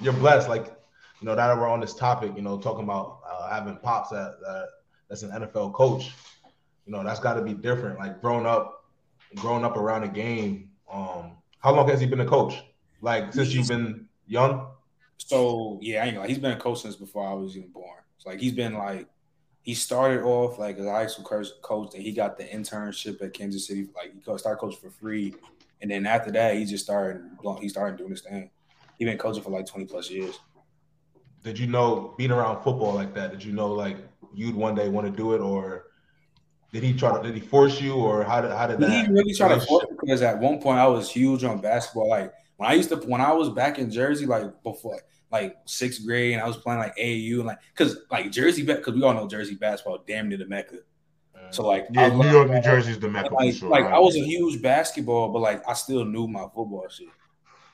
[0.00, 0.48] you're blessed.
[0.48, 0.66] Like
[1.20, 2.32] you know, that we're on this topic.
[2.36, 4.66] You know, talking about uh, having pops that, that
[5.08, 6.12] that's an NFL coach.
[6.86, 7.98] You know, that's got to be different.
[7.98, 8.84] Like growing up,
[9.36, 10.70] growing up around the game.
[10.92, 12.62] Um, how long has he been a coach?
[13.00, 14.68] Like since you've been young.
[15.26, 16.28] So yeah, I ain't gonna.
[16.28, 17.98] He's been a coach since before I was even born.
[18.16, 19.08] It's like he's been like
[19.62, 21.24] he started off like as a high school
[21.62, 23.88] coach, and he got the internship at Kansas City.
[23.94, 25.34] Like he started coaching for free,
[25.80, 27.22] and then after that, he just started.
[27.60, 28.50] He started doing this thing.
[28.98, 30.38] He been coaching for like twenty plus years.
[31.42, 33.30] Did you know being around football like that?
[33.30, 33.96] Did you know like
[34.34, 35.86] you'd one day want to do it, or
[36.72, 37.22] Did he try to?
[37.22, 38.90] Did he force you, or how did how did He that?
[38.90, 42.08] didn't really try to force because at one point I was huge on basketball.
[42.08, 45.00] Like when I used to, when I was back in Jersey, like before,
[45.32, 48.94] like sixth grade, and I was playing like AAU, and like because like Jersey, because
[48.94, 50.74] we all know Jersey basketball, damn near the mecca.
[51.34, 51.54] Mm.
[51.54, 53.70] So like, Yeah, New love York, New Jersey is the mecca like, sure.
[53.70, 53.94] like right?
[53.94, 57.08] I was a huge basketball, but like I still knew my football shit.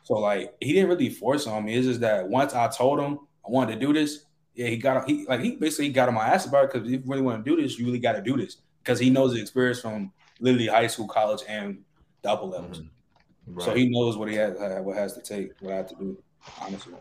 [0.05, 1.75] So like he didn't really force on me.
[1.75, 5.05] It's just that once I told him I wanted to do this, yeah, he got
[5.09, 7.45] he like he basically got on my ass about it because if you really want
[7.45, 10.13] to do this, you really got to do this because he knows the experience from
[10.39, 11.79] literally high school, college, and
[12.23, 12.83] the upper levels.
[12.83, 12.89] Mm.
[13.47, 13.65] Right.
[13.65, 16.19] So he knows what he has, what has to take, what I have to do.
[16.61, 16.95] Honestly,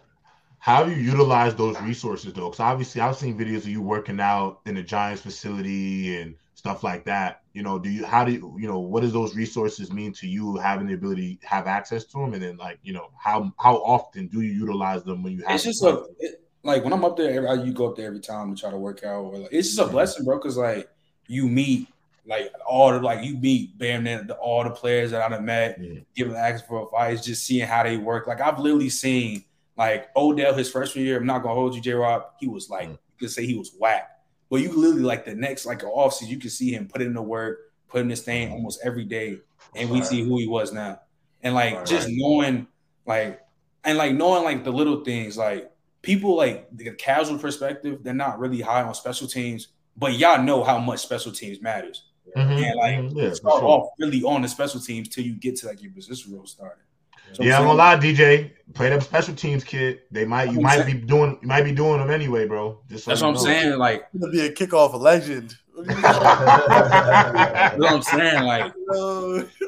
[0.60, 2.50] How have you utilize those resources though?
[2.50, 6.84] Because obviously, I've seen videos of you working out in the Giants facility and stuff
[6.84, 7.42] like that.
[7.54, 8.06] You know, do you?
[8.06, 8.56] How do you?
[8.60, 10.58] You know, what does those resources mean to you?
[10.58, 13.76] Having the ability, to have access to them, and then like, you know, how how
[13.78, 15.56] often do you utilize them when you have?
[15.56, 18.20] it's just a it, like when I'm up there, every, you go up there every
[18.20, 20.38] time to try to work out, or like it's just a blessing, bro.
[20.38, 20.90] Because like
[21.28, 21.88] you meet
[22.28, 26.00] like all the like you meet bam then all the players that I've met, Yeah.
[26.16, 28.28] giving access for advice, just seeing how they work.
[28.28, 29.44] Like I've literally seen
[29.78, 31.18] like Odell his freshman year.
[31.18, 31.94] I'm not gonna hold you, J.
[31.94, 32.24] Rob.
[32.40, 32.94] He was like Mm.
[32.94, 34.10] you could say he was whack,
[34.50, 37.22] but you literally like the next like offseason, you can see him put in the
[37.22, 39.38] work, putting this thing almost every day,
[39.76, 40.08] and we Right.
[40.08, 41.00] see who he was now.
[41.44, 42.16] And like Right, just right.
[42.18, 42.68] knowing
[43.06, 43.42] like
[43.84, 45.72] and like knowing like the little things like
[46.02, 49.68] people like the casual perspective they're not really high on special teams
[49.98, 52.04] but y'all know how much special teams matters
[52.36, 53.68] Mhm, and like mhm, yeah, start sure.
[53.70, 56.84] off really on the special teams till you get to like your position role starting
[57.34, 58.52] So yeah, I'm saying- gonna lie, DJ.
[58.74, 60.02] Play them special teams, kid.
[60.12, 62.80] They might, you might saying- be doing, you might be doing them anyway, bro.
[62.90, 63.42] Just so that's you what i'm know.
[63.44, 65.56] saying like gonna be a kickoff legend.
[65.86, 68.74] that's what i'm saying like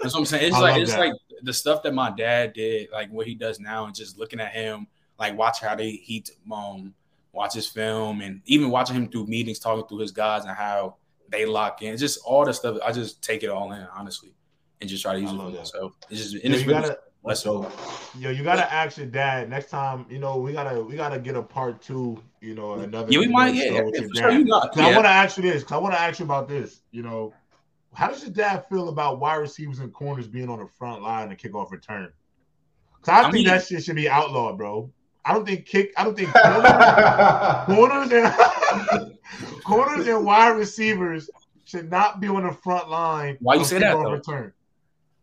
[0.01, 0.47] That's what I'm saying.
[0.47, 0.99] It's I like it's that.
[0.99, 4.39] like the stuff that my dad did, like what he does now, and just looking
[4.39, 4.87] at him,
[5.19, 6.93] like watch how they he um
[7.33, 10.95] watch his film, and even watching him through meetings, talking through his guys, and how
[11.30, 11.97] they lock in.
[11.97, 12.78] Just all the stuff.
[12.84, 14.34] I just take it all in, honestly,
[14.82, 15.57] and just try to use I it for that.
[15.57, 15.93] myself.
[16.09, 17.71] It's just Yo, it's you really gotta, less So
[18.17, 20.05] yo, you gotta ask your dad next time.
[20.09, 22.21] You know, we gotta, we gotta get a part two.
[22.41, 23.11] You know, another.
[23.11, 23.55] Yeah, we might.
[23.55, 24.32] Yeah, yeah, sure.
[24.32, 25.63] You know, 'Cause I want to ask you this.
[25.63, 26.82] Cause I want to ask you about this.
[26.91, 27.34] You know,
[27.93, 31.30] how does your dad feel about wide receivers and corners being on the front line
[31.30, 32.13] and kickoff return?
[33.01, 34.91] Cause I, I think mean- that shit should be outlawed, bro.
[35.25, 35.91] I don't think kick.
[35.97, 36.30] I don't think
[37.65, 39.06] corners, corners and
[39.68, 41.30] corners and wide receivers
[41.65, 43.38] should not be on the front line.
[43.41, 44.11] Why you of say that, though?
[44.11, 44.53] Return.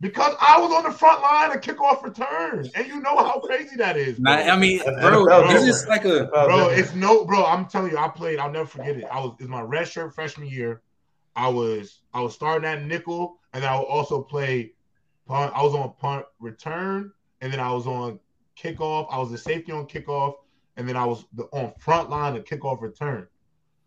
[0.00, 3.76] Because I was on the front line of kickoff return, and you know how crazy
[3.76, 4.18] that is.
[4.18, 4.44] Nah, bro.
[4.44, 7.44] I mean, NFL bro, this is like a bro, it's no, bro.
[7.44, 8.38] I'm telling you, I played.
[8.38, 9.04] I'll never forget it.
[9.10, 10.82] I was it's my red shirt freshman year.
[11.36, 14.72] I was I was starting at nickel, and then I would also play
[15.26, 15.52] punt.
[15.54, 18.20] I was on punt return, and then I was on
[18.58, 19.06] kickoff.
[19.10, 20.34] I was a safety on kickoff,
[20.76, 23.26] and then I was the, on front line of kickoff return.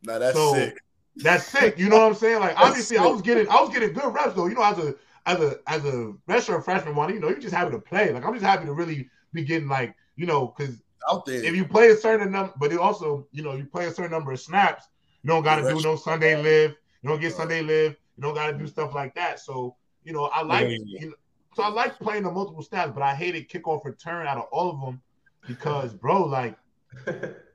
[0.07, 0.77] Nah, that's So- sick.
[1.17, 1.77] That's sick.
[1.79, 2.39] You know what I'm saying?
[2.39, 4.47] Like obviously, I was getting I was getting good reps though.
[4.47, 4.95] You know, as a
[5.25, 8.11] as a as a redshirt freshman one, you know, you're just happy to play.
[8.13, 10.81] Like I'm just happy to really be getting like you know because
[11.11, 11.43] Out there.
[11.43, 14.11] if you play a certain number, but it also, you know, you play a certain
[14.11, 14.85] number of snaps,
[15.23, 16.75] you don't got to do no Sunday live.
[17.01, 17.95] You don't get Sunday live.
[18.15, 19.39] You don't got to do stuff like that.
[19.39, 21.15] So, you know, I like, Yeah, yeah, you know,
[21.55, 24.69] so I like playing the multiple snaps, but I hated kickoff return out of all
[24.71, 25.01] of them
[25.47, 26.55] because, bro, like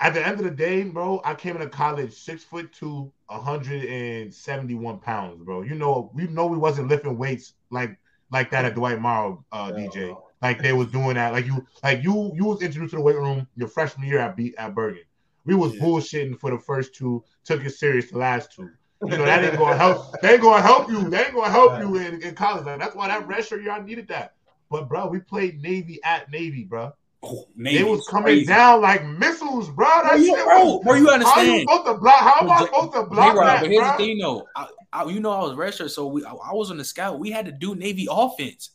[0.00, 4.98] at the end of the day, bro, I came into college six foot two, 171
[4.98, 5.62] pounds, bro.
[5.62, 7.98] You know, we know we wasn't lifting weights like
[8.30, 11.32] like that at Dwight Morrow, uh, DJ like they was doing that.
[11.32, 14.36] Like you, like you, you was introduced to the weight room your freshman year at
[14.36, 15.02] B, at Bergen.
[15.46, 15.82] We was Yeah.
[15.82, 18.68] bullshitting for the first two, took it serious the last two.
[19.02, 20.20] You know that ain't gonna help.
[20.20, 21.08] They ain't gonna help you.
[21.08, 22.64] They ain't gonna help you in, in college.
[22.66, 24.34] Like, that's why that red shirt year I needed that.
[24.70, 26.92] But bro, we played Navy at Navy, bro.
[27.24, 28.46] Oh, They was coming crazy.
[28.46, 29.86] down like missiles, bro.
[29.86, 30.84] That Bro, you, shit bro, was.
[30.84, 31.60] bro, you How you understand?
[31.68, 32.18] supposed to block?
[32.18, 33.90] How am I J- supposed to block J-Rob, that, but here's bro?
[33.92, 34.48] the thing, though.
[34.56, 37.18] I, I, you know, I was redshirt, so we, I, I was on the scout.
[37.18, 38.70] We had to do Navy offense.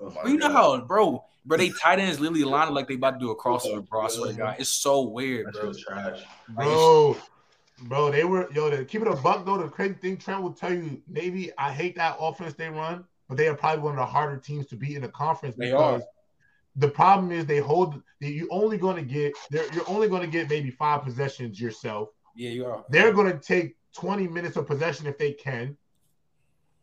[0.00, 2.94] Oh my Bro, you know how, bro, bro, they tight ends literally lined like they
[2.94, 4.02] about to do a crossover, bro.
[4.02, 5.68] I swear to God, it's so weird, bro.
[5.68, 6.22] was trash.
[6.48, 7.16] Bro,
[7.84, 8.70] bro, they were yo.
[8.70, 11.50] To keep it a buck though, the crazy thing Trent will tell you, Navy.
[11.56, 14.66] I hate that offense they run, but they are probably one of the harder teams
[14.66, 16.06] to beat in the conference They because are.
[16.76, 18.00] The problem is they hold.
[18.20, 19.34] You're only going to get.
[19.50, 22.08] You're only going to get maybe five possessions yourself.
[22.34, 22.84] Yeah, you are.
[22.90, 25.76] They're going to take 20 minutes of possession if they can.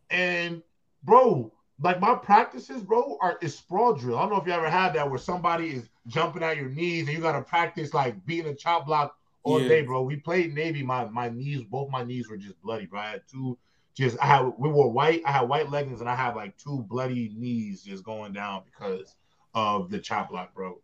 [0.09, 0.61] And
[1.03, 4.17] bro, like my practices, bro, are is sprawl drill.
[4.17, 7.07] I don't know if you ever had that where somebody is jumping at your knees
[7.07, 9.67] and you got to practice like beating a chop block all Yeah.
[9.67, 10.03] day, bro.
[10.03, 10.83] We played Navy.
[10.83, 12.99] My my knees, both my knees were just bloody, bro.
[12.99, 13.57] I had two.
[13.95, 15.21] Just I had we wore white.
[15.25, 19.15] I had white leggings and I had like two bloody knees just going down because
[19.54, 20.80] of the chop block, bro.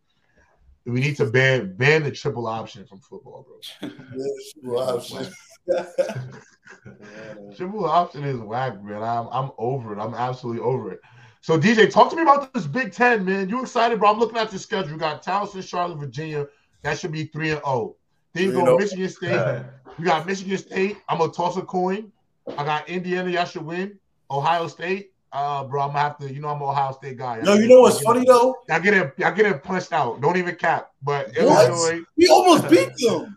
[0.86, 3.90] we need to ban ban the triple option from football, bro.
[4.62, 5.30] Well, shit.
[7.56, 9.02] Triple option is whack, man.
[9.02, 10.00] I'm I'm over it.
[10.00, 11.00] I'm absolutely over it.
[11.42, 13.48] So DJ, talk to me about this Big Ten, man.
[13.48, 14.10] You excited, bro?
[14.10, 14.92] I'm looking at the schedule.
[14.92, 16.46] You got Towson, Charlotte, Virginia.
[16.82, 17.96] That should be three and zero.
[18.34, 18.78] Then you go oh.
[18.78, 19.64] Michigan State.
[19.98, 20.98] You got Michigan State.
[21.08, 22.10] I'm gonna toss a coin.
[22.56, 23.28] I got Indiana.
[23.28, 23.98] Y'all should win.
[24.30, 25.09] Ohio State.
[25.32, 26.32] Uh, bro, I'm gonna have to.
[26.32, 27.40] You know, I'm an Ohio State guy.
[27.44, 28.56] Yo, you know what's funny though?
[28.68, 29.14] I get it.
[29.24, 30.20] I get it punched out.
[30.20, 30.90] Don't even cap.
[31.02, 31.36] But What?
[31.36, 32.00] Illinois.
[32.16, 33.36] We almost beat them.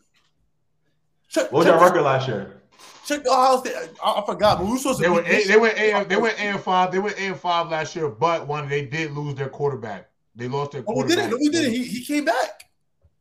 [1.30, 2.62] Check, What was check, your record last year?
[3.06, 3.76] check the Ohio State.
[4.04, 5.04] I, I forgot, but we were supposed to.
[5.04, 5.28] They went.
[5.28, 5.78] A, they went.
[5.78, 6.92] A, they went A and five.
[6.92, 8.10] They went A and five last year.
[8.10, 10.10] But one, they did lose their quarterback.
[10.36, 11.30] They lost their Oh, we did it.
[11.30, 11.72] No, we did it.
[11.72, 12.64] He, he came back.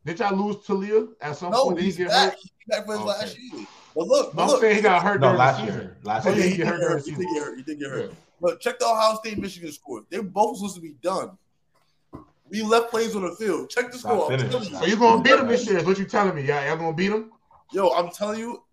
[0.03, 1.77] Did y'all lose Taulia at some No, point?
[1.77, 2.31] Did he he's get back.
[2.31, 2.37] hurt?
[2.41, 3.07] He came back for his Okay.
[3.09, 3.65] last year.
[3.95, 4.61] But look, but I'm look.
[4.61, 5.81] saying he got hurt No, during last the season.
[5.81, 5.97] year.
[6.03, 7.05] Last year, yeah, yeah, he he did get get hurt hurt.
[7.05, 7.57] He did the get hurt.
[7.57, 8.13] He did get hurt.
[8.43, 8.49] Yeah.
[8.51, 10.03] But check the Ohio State Michigan score.
[10.09, 11.37] They both supposed to be done.
[12.49, 13.69] We left plays on the field.
[13.69, 14.31] Check the score.
[14.31, 14.51] I'm finished.
[14.51, 14.77] telling you.
[14.77, 15.77] So you gonna beat them this year?
[15.79, 16.43] Is what you telling me?
[16.43, 17.31] Yeah, y'all gonna beat them?
[17.71, 18.63] Yo, I'm telling you,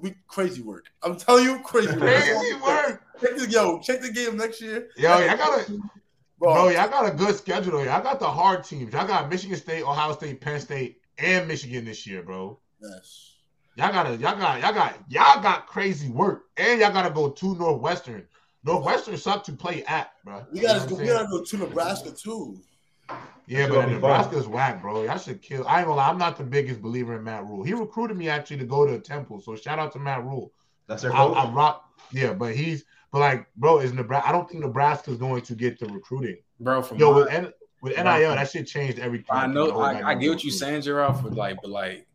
[0.00, 0.86] we crazy work.
[1.02, 2.00] I'm telling you, crazy work.
[2.00, 3.02] Crazy work.
[3.20, 4.88] Check the, yo, check the game next year.
[4.96, 5.80] Yo, y'all got a
[6.38, 6.68] Bro, bro.
[6.68, 7.82] Y'all got a good schedule though.
[7.82, 8.92] Y'all got the hard teams.
[8.92, 12.58] Y'all got Michigan State, Ohio State, Penn State, and Michigan this year, bro.
[12.80, 13.34] yes.
[13.76, 17.10] Y'all got to y'all got y'all got y'all got crazy work, and y'all got to
[17.14, 18.26] go to Northwestern.
[18.68, 20.44] Northwestern suck to play at, bro.
[20.52, 22.60] We gotta what go, we gotta go to Nebraska too.
[23.46, 25.04] Yeah, That's but gonna Nebraska's whack, bro.
[25.04, 25.66] Y'all should kill.
[25.66, 26.08] I ain't gonna lie.
[26.08, 27.62] I'm not the biggest believer in Matt Rhule.
[27.62, 30.52] He recruited me actually to go to Temple, so shout out to Matt Rhule.
[30.86, 31.36] That's their I, coach.
[31.36, 31.90] I rock.
[32.12, 34.28] Yeah, but he's but like, bro, is Nebraska?
[34.28, 36.36] I don't think Nebraska's going to get the recruiting.
[36.60, 36.82] bro.
[36.82, 38.04] From Yo, my- with, N, with NIL,
[38.34, 39.26] that shit changed everything.
[39.30, 42.06] I know I, I get what you're saying, Gerald, for like, but like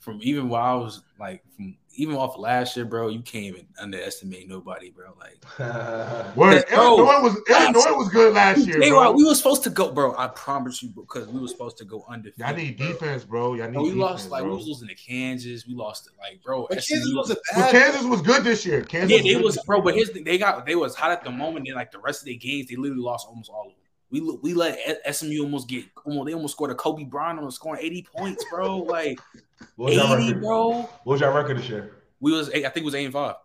[0.00, 3.66] from even while I was like from even off last year, bro, you can't even
[3.78, 5.14] underestimate nobody, bro.
[5.20, 5.42] Like
[6.36, 9.12] Word, Bro, Illinois was Illinois was good last year, Hey, bro.
[9.12, 10.14] We were supposed to go, bro.
[10.16, 12.38] I promise you, because we were supposed to go undefeated.
[12.38, 13.54] Y'all need defense, bro.
[13.54, 14.50] Y'all need No, we defense, lost like bro.
[14.52, 15.66] we was losing to Kansas.
[15.66, 16.66] We lost it like, bro.
[16.68, 17.82] But Kansas SMU wasn't Well, bad.
[17.82, 18.82] Kansas was good this year.
[18.82, 21.24] Kansas Yeah, they good was bro, but here's the, they got they was hot at
[21.24, 21.66] the moment.
[21.66, 23.76] Then like the rest of their games, they literally lost almost all of them.
[24.12, 24.78] We we let
[25.10, 28.76] SMU almost get almost they almost scored a Kobe Bryant on scoring 80 points, bro.
[28.92, 29.18] Like
[29.76, 30.42] what was your 80, record?
[30.42, 30.70] bro.
[30.70, 31.96] What was your record this year?
[32.20, 33.36] We was eight, I think it was eight and five.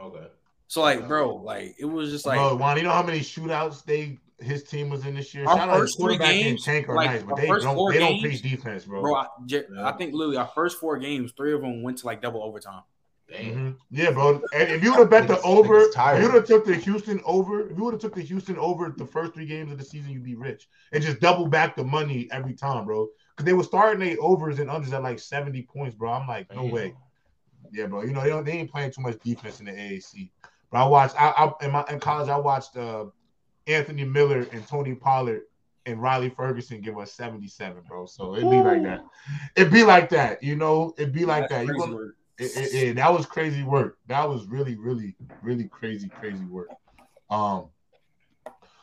[0.00, 0.26] Okay.
[0.68, 3.84] So like, bro, like it was just like bro, Juwan, you know how many shootouts
[3.84, 5.46] they his team was in this year?
[5.46, 7.92] Our Shout out first three quarterback and games, Tank are like, nice, but they don't
[7.92, 9.00] they don't games, play defense, bro.
[9.02, 9.14] bro.
[9.16, 9.26] I.
[9.82, 12.82] I think literally our first four games, three of them went to like double overtime.
[13.28, 13.54] Damn.
[13.54, 13.76] Mhm.
[13.90, 14.40] Yeah, bro.
[14.52, 17.20] And if you would have bet the over, if you would have took the Houston
[17.24, 19.84] over, if you would have took the Houston over the first three games of the
[19.84, 20.68] season, you'd be rich.
[20.92, 23.08] And just double back the money every time, bro.
[23.34, 26.12] Because they were starting their overs and unders at like 70 points, bro.
[26.12, 26.70] I'm like, no Damn.
[26.70, 26.94] way.
[27.72, 28.02] Yeah, bro.
[28.02, 30.30] You know, they, don't, they ain't playing too much defense in the AAC.
[30.70, 33.06] But I watched I, I in my in college, I watched uh
[33.66, 35.42] Anthony Miller and Tony Pollard
[35.86, 38.06] and Riley Ferguson give us 77, bro.
[38.06, 39.00] So it'd be like that.
[39.54, 41.66] It'd be like that, you know, it'd be like that.
[41.66, 42.16] That's You crazy gonna, work.
[42.38, 43.98] It, it, it- that was crazy work.
[44.06, 46.68] That was really, really, really crazy, crazy work.
[47.30, 47.66] Um,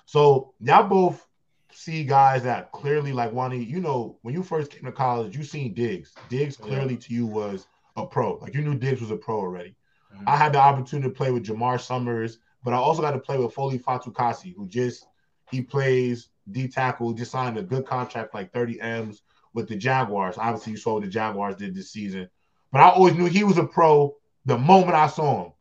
[0.05, 1.25] so y'all both
[1.71, 5.43] see guys that clearly like Wani, you know, when you first came to college, you
[5.43, 6.13] seen Diggs.
[6.29, 8.35] Diggs clearly to you was a pro.
[8.37, 9.75] Like you knew Diggs was a pro already.
[10.15, 10.23] Mhm.
[10.27, 13.37] I had the opportunity to play with Jamar Summers, but I also got to play
[13.37, 15.07] with Foley Fatukasi, who just
[15.49, 19.21] he plays D tackle, just signed a good contract, like 30 M's
[19.53, 20.37] with the Jaguars.
[20.37, 22.29] Obviously, you saw what the Jaguars did this season.
[22.73, 24.15] But I always knew he was a pro
[24.45, 25.51] the moment I saw him.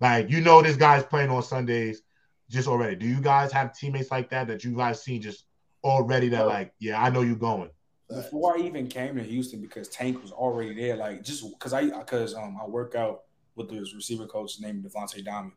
[0.00, 2.00] Like, you know, this guy's playing on Sundays
[2.48, 2.96] just already.
[2.96, 5.44] Do you guys have teammates like that that you guys seen just
[5.84, 7.70] already that, like, yeah, I know you're going?
[8.08, 10.96] before I even came to Houston because Tank was already there.
[10.96, 13.20] Like just because I because um I work out
[13.54, 15.52] with this receiver coach named Devontae Diamond.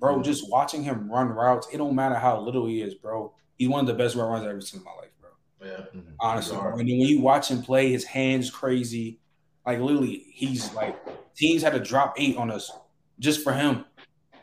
[0.00, 0.24] Bro, Mhm.
[0.24, 3.32] just watching him run routes, it don't matter how little he is, bro.
[3.56, 5.30] He's one of the best route runners I've ever seen in my life, bro.
[5.64, 6.00] Yeah.
[6.18, 6.70] Honestly, bro.
[6.72, 9.20] and then when you watch him play, his hands crazy.
[9.66, 10.96] Like literally, he's like
[11.36, 12.70] teams had to drop eight on us
[13.18, 13.84] just for him.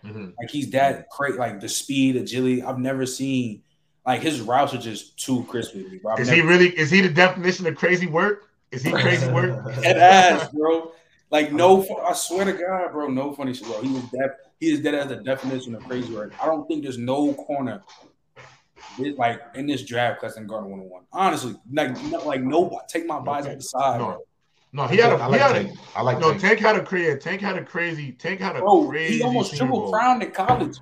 [0.04, 0.34] Mhm.
[0.40, 2.64] Like he's that great, like the speed, agility.
[2.64, 3.64] I've never seen
[4.06, 6.00] like his routes are just too crispy.
[6.02, 6.14] bro.
[6.14, 8.46] I've Is never, he really, is he the definition of crazy work?
[8.72, 9.66] Is he crazy work?
[9.82, 10.92] Dead ass, bro.
[11.32, 13.82] Like no, I swear to God, bro, no funny shit, bro.
[13.82, 14.38] He was that.
[14.60, 16.34] He is dead as the definition of crazy work.
[16.42, 17.82] I don't think there's no corner,
[18.98, 21.04] this- like in this draft class in Garden 101.
[21.14, 22.78] Honestly, like no, like nobody.
[22.90, 23.52] Take my bias Okay.
[23.54, 24.22] at the side, No.
[24.74, 24.84] Bro.
[24.86, 25.80] No, he had a, I he like had a, Tank.
[25.96, 26.42] I like no, Tank.
[26.42, 29.18] Tank had a crazy, Tank had a crazy, Tank had a Bro, crazy.
[29.18, 30.78] he almost triple crowned in college.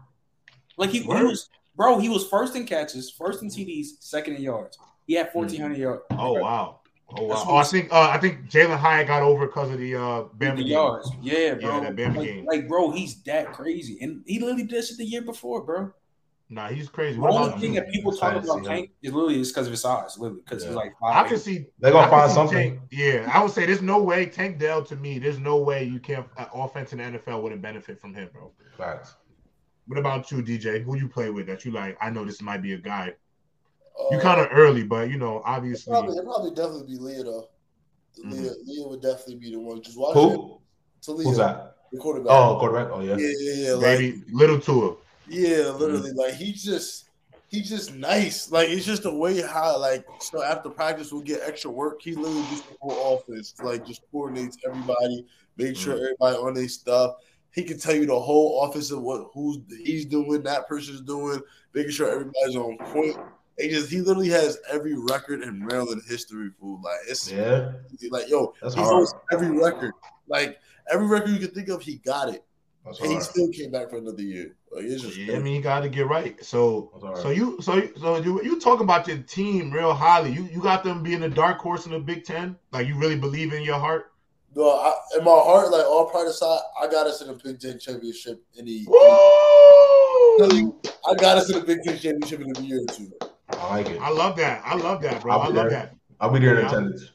[0.77, 1.97] Like he, he was, bro.
[1.99, 4.77] He was first in catches, first in TDs, second in yards.
[5.07, 6.01] He had 1,400 yards.
[6.11, 6.81] Oh wow.
[7.15, 7.29] Oh wow.
[7.35, 9.95] That's what Oh, I think uh, I think Jalin Hyatt got over because of the
[9.95, 9.99] uh
[10.37, 10.67] Bama The game.
[10.67, 11.79] yards, yeah, bro.
[11.81, 12.45] that Bama like, game.
[12.45, 15.93] like, bro, he's that crazy, and he literally did shit the year before, bro.
[16.49, 17.19] Nah, he's crazy.
[17.19, 17.81] The only thing you?
[17.81, 18.63] that people talk about see him.
[18.63, 20.77] Tank is literally just because of his size, literally because he's Yeah.
[20.77, 22.77] like I can see They're gonna I find something.
[22.77, 25.19] Tank- yeah, I would say there's no way Tank Dell to me.
[25.19, 28.53] There's no way you can't uh, offense in the NFL wouldn't benefit from him, bro.
[28.77, 29.15] Facts.
[29.87, 30.83] What about you, DJ?
[30.83, 31.97] Who you play with that you like?
[31.99, 33.13] I know this might be a guy.
[34.11, 35.91] You Uh, kind of early, but you know, obviously.
[35.91, 37.47] probably, it'd probably definitely be Leah though.
[38.19, 38.31] Mm-hmm.
[38.31, 39.81] Leah, Leah would definitely be the one.
[39.81, 40.19] Just watch it.
[40.19, 40.61] Who?
[41.05, 41.75] Taulia, Who's that?
[41.91, 42.31] the quarterback.
[42.31, 42.91] Oh, quarterback.
[42.91, 43.15] Oh, yeah.
[43.17, 43.73] yeah, yeah, yeah.
[43.73, 44.95] Like, Maybe little Tua.
[45.29, 47.09] Yeah, literally, like he's just
[47.49, 48.51] he's just nice.
[48.51, 52.01] Like it's just the way how like so after practice we'll get extra work.
[52.01, 55.25] He literally just the whole offense, like just coordinates everybody,
[55.57, 56.01] make sure Mhm.
[56.01, 57.15] everybody on their stuff.
[57.51, 61.41] He can tell you the whole office of what who's he's doing, that person's doing,
[61.73, 63.17] making sure everybody's on point.
[63.57, 66.79] He just he literally has every record in Maryland history, fool.
[66.83, 67.71] Like it's Yeah.
[68.11, 69.07] like yo, That's he hard.
[69.31, 69.93] every record.
[70.27, 70.59] Like
[70.91, 72.43] every record you can think of, he got it.
[72.87, 73.25] That's And he hard.
[73.25, 74.55] still came back for another year.
[74.71, 76.41] Like it's just Yeah, I mean, you got to get right.
[76.43, 77.21] So, That's all right.
[77.21, 80.31] so you, so so you, you talk about your team real highly.
[80.31, 82.55] You, you got them being a dark horse in the Big Ten.
[82.71, 84.11] Like you really believe in your heart.
[84.55, 87.59] No, I, in my heart, like all pride aside, I got us in the Big
[87.59, 88.85] Ten championship in the.
[88.87, 88.97] Woo!
[91.09, 93.11] I got us in the Big Ten championship in a year or two.
[93.49, 94.01] I like it.
[94.01, 94.61] I love that.
[94.65, 95.33] I love that, bro.
[95.33, 95.69] I'll I love there.
[95.69, 95.95] that.
[96.19, 97.11] I'll be there in attendance.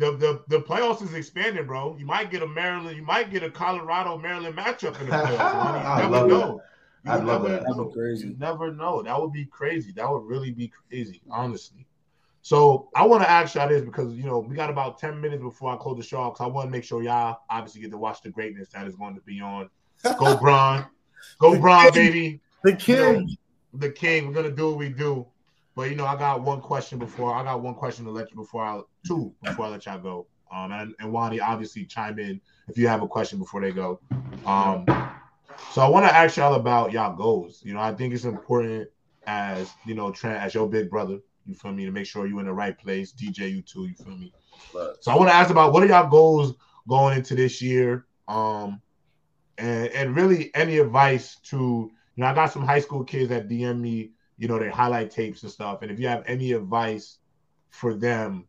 [0.00, 1.94] The, the the playoffs is expanding, bro.
[1.98, 5.36] You might get a Maryland, you might get a Colorado Maryland matchup in the playoffs.
[5.36, 5.74] man.
[5.84, 6.62] You I never love know.
[7.04, 7.64] You I'd love never that.
[7.64, 8.28] That'd be crazy.
[8.28, 9.02] You never know.
[9.02, 9.92] That would be crazy.
[9.92, 11.86] That would really be crazy, honestly.
[12.40, 15.42] So I want to ask y'all this because you know we got about ten minutes
[15.42, 16.30] before I close the show.
[16.30, 18.96] Because I want to make sure y'all obviously get to watch the greatness that is
[18.96, 19.68] going to be on.
[20.18, 20.86] Go Bron,
[21.38, 22.40] go Bron, baby.
[22.64, 23.26] The You know,
[23.74, 24.28] the king.
[24.28, 25.26] We're gonna do what we do.
[25.80, 28.36] But you know, I got one question before I got one question to let you
[28.36, 30.26] before I two before I let y'all go.
[30.52, 33.98] Um, and, and Wani obviously chime in if you have a question before they go.
[34.44, 34.84] Um,
[35.72, 37.62] so I want to ask y'all about y'all goals.
[37.64, 38.90] You know, I think it's important
[39.26, 41.18] as you know, Trent, as your big brother.
[41.46, 43.14] You feel me to make sure you're in the right place.
[43.14, 43.86] DJ, you too.
[43.86, 44.34] You feel me.
[45.00, 46.56] So I want to ask about what are y'all goals
[46.90, 48.04] going into this year?
[48.28, 48.82] Um,
[49.56, 53.48] and and really any advice to you know, I got some high school kids that
[53.48, 54.10] DM me,
[54.40, 55.82] you know, their highlight tapes and stuff.
[55.82, 57.18] And if you have any advice
[57.68, 58.48] for them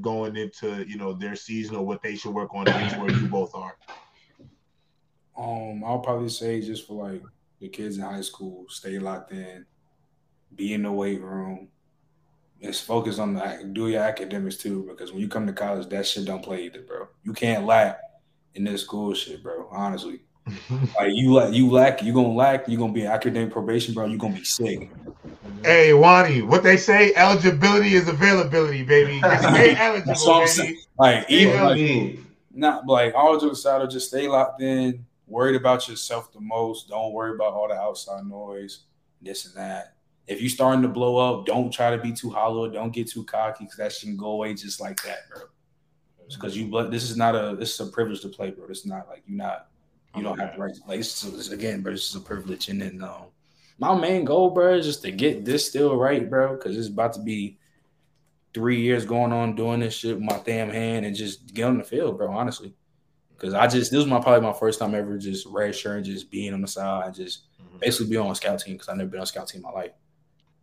[0.00, 3.10] going into you know their season or what they should work on, at least where
[3.10, 3.76] you both are.
[5.38, 7.22] Um, I'll probably say just for like
[7.60, 9.66] the kids in high school, stay locked in,
[10.54, 11.68] be in the weight room,
[12.62, 14.86] and focus on the do your academics too.
[14.88, 17.08] Because when you come to college, that shit don't play either, bro.
[17.24, 18.00] You can't lack
[18.54, 19.68] in this school shit, bro.
[19.70, 20.20] Honestly,
[20.98, 22.68] like you lack, you lack, you gonna lack.
[22.68, 24.06] You gonna be in academic probation, bro.
[24.06, 24.90] You gonna be sick.
[25.64, 29.18] hey, Wani, what they say, eligibility is availability, baby.
[29.18, 30.78] Stay That's eligible, what I'm saying.
[30.98, 32.18] Like even like
[32.52, 35.04] not like all jokes aside, just stay locked in.
[35.26, 36.88] Worried about yourself the most.
[36.88, 38.84] Don't worry about all the outside noise,
[39.20, 39.94] this and that.
[40.28, 42.68] If you starting to blow up, don't try to be too hollow.
[42.70, 45.42] Don't get too cocky because that shit can go away just like that, bro.
[46.28, 48.66] Because you, but this is not a this is a privilege to play, bro.
[48.68, 49.68] It's not like you're not
[50.16, 50.74] you don't have the right.
[50.88, 51.92] Like this is, again, bro.
[51.92, 53.26] This is a privilege, and then um,
[53.78, 56.56] my main goal, bro, is just to get this still right, bro.
[56.56, 57.58] Because it's about to be
[58.54, 61.78] three years going on doing this shit with my damn hand and just get on
[61.78, 62.30] the field, bro.
[62.30, 62.74] Honestly,
[63.36, 66.06] because I just this was my probably my first time ever just red shirt and
[66.06, 67.80] just being on the side and just Mhm.
[67.80, 69.62] basically being on a scout team because I've never been on a scout team in
[69.62, 69.90] my life.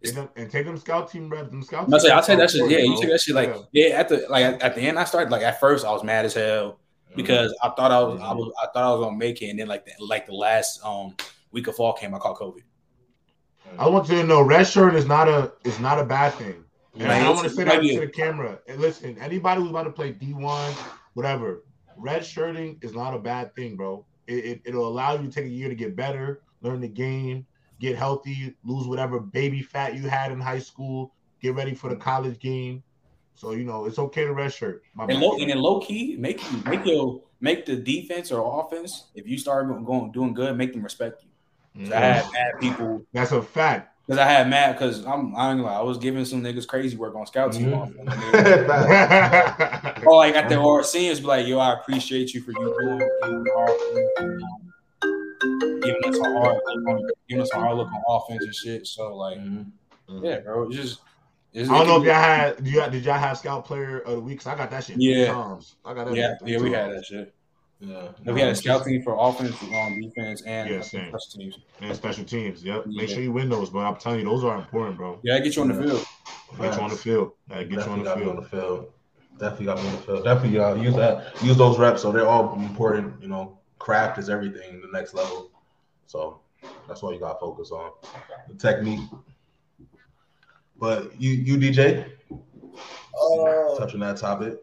[0.02, 1.50] Them, and take them scout team reps.
[1.50, 2.70] Them scout I'm say I'll teams take that shit.
[2.70, 3.88] Yeah, you take that shit like Yeah.
[3.88, 3.96] yeah.
[4.00, 6.26] At the like at, at the end, I started like at first I was mad
[6.26, 6.80] as hell
[7.16, 9.60] because I thought I was I was I thought I was gonna make it, and
[9.60, 11.16] then like the, like the last um
[11.52, 12.62] week of fall came, I caught COVID.
[13.78, 16.64] I want you to know, red shirt is not a is not a bad thing.
[16.96, 18.60] And Like, I want to it's- say that to the camera.
[18.68, 20.74] And listen, anybody who's about to play D one,
[21.14, 21.64] whatever,
[21.98, 24.06] red shirting is not a bad thing, bro.
[24.28, 27.46] It, it it'll allow you to take a year to get better, learn the game,
[27.80, 31.96] get healthy, lose whatever baby fat you had in high school, get ready for the
[31.96, 32.84] college game.
[33.36, 34.84] So you know it's okay to red shirt.
[34.94, 38.64] My And low and then low key, make you make your make the defense or
[38.64, 39.10] offense.
[39.16, 41.30] If you start going, going doing good, make them respect you.
[41.86, 43.90] 'Cause I had mad people That's a fact.
[44.06, 46.68] because I had mad because I'm I ain't gonna lie, I was giving some niggas
[46.68, 47.72] crazy work on scout team.
[47.72, 47.84] Mhm.
[47.84, 48.14] offense.
[50.06, 53.00] Or like at the or seniors be like, yo, I appreciate you for you doing,
[53.24, 53.72] doing hard,
[55.82, 58.88] giving us a hard look on giving us a hard look on offense and shit.
[58.88, 59.40] So like,
[60.22, 61.00] yeah, bro, just
[61.54, 62.64] it's, I don't know if y'all had.
[62.64, 64.40] Do you did y'all have scout player of the week?
[64.40, 64.96] 'Cause I got that shit.
[64.96, 65.34] three Yeah.
[65.34, 65.76] times.
[65.86, 66.16] I got that.
[66.16, 67.34] yeah, three yeah, we had that shit.
[67.80, 68.10] Yeah.
[68.26, 71.08] We had a scout team for offense, on defense, and Yeah, same.
[71.10, 71.60] special teams.
[71.82, 72.64] And special teams.
[72.64, 72.86] Yep.
[72.88, 73.16] Make Yeah.
[73.16, 75.20] sure you win those, but I'm telling you, those are important, bro.
[75.24, 76.06] Yeah, I get you on the field.
[76.60, 77.32] Get you on the field.
[77.50, 78.44] Gotta get you on the got me on field.
[78.44, 78.94] the field.
[79.40, 80.24] Definitely got me on the field.
[80.24, 81.44] Definitely uh, use that.
[81.44, 82.02] Use those reps.
[82.02, 83.22] So they're all important.
[83.22, 84.80] You know, craft is everything.
[84.80, 85.52] The next level.
[86.06, 86.40] So
[86.88, 87.92] That's what you got to focus on.
[88.48, 89.02] The technique.
[90.84, 94.58] But you, you DJ, Uh, touching that topic.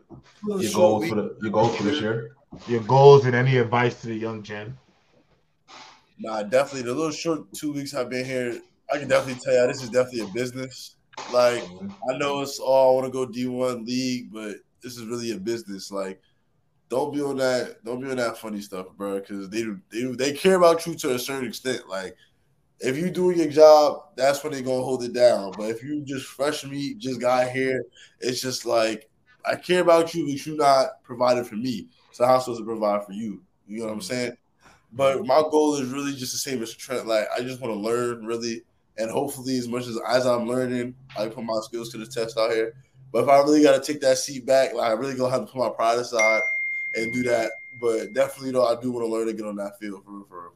[0.46, 1.08] Your short goals week.
[1.08, 2.36] for the your goals for this year.
[2.68, 4.76] Your goals and any advice to the young gen?
[6.18, 6.82] Nah, definitely.
[6.82, 8.60] The little short two weeks I've been here,
[8.92, 10.96] I can definitely tell you this is definitely a business.
[11.32, 11.62] Like
[12.10, 15.32] I know it's all I want to go D one league, but this is really
[15.32, 15.90] a business.
[15.90, 16.20] Like,
[16.90, 17.82] don't be on that.
[17.82, 19.20] Don't be on that funny stuff, bro.
[19.20, 21.88] Because they they they care about you to a certain extent.
[21.88, 22.14] Like,
[22.80, 25.52] if you doing your job, that's when they're gonna hold it down.
[25.56, 27.84] But if you just fresh meat, just got here,
[28.20, 29.08] it's just like
[29.44, 31.88] I care about you, but you're not providing for me.
[32.12, 33.42] So how am supposed to provide for you?
[33.66, 34.06] You know what I'm mm-hmm.
[34.06, 34.36] saying?
[34.92, 37.06] But my goal is really just the same as Trent.
[37.06, 38.62] Like I just want to learn really,
[38.98, 42.38] and hopefully, as much as as I'm learning, I put my skills to the test
[42.38, 42.74] out here.
[43.12, 45.46] But if I really got to take that seat back, like I really gonna have
[45.46, 46.42] to put my pride aside
[46.94, 47.52] and do that.
[47.80, 50.26] But definitely, though, I do want to learn to get on that field for real,
[50.28, 50.54] for real.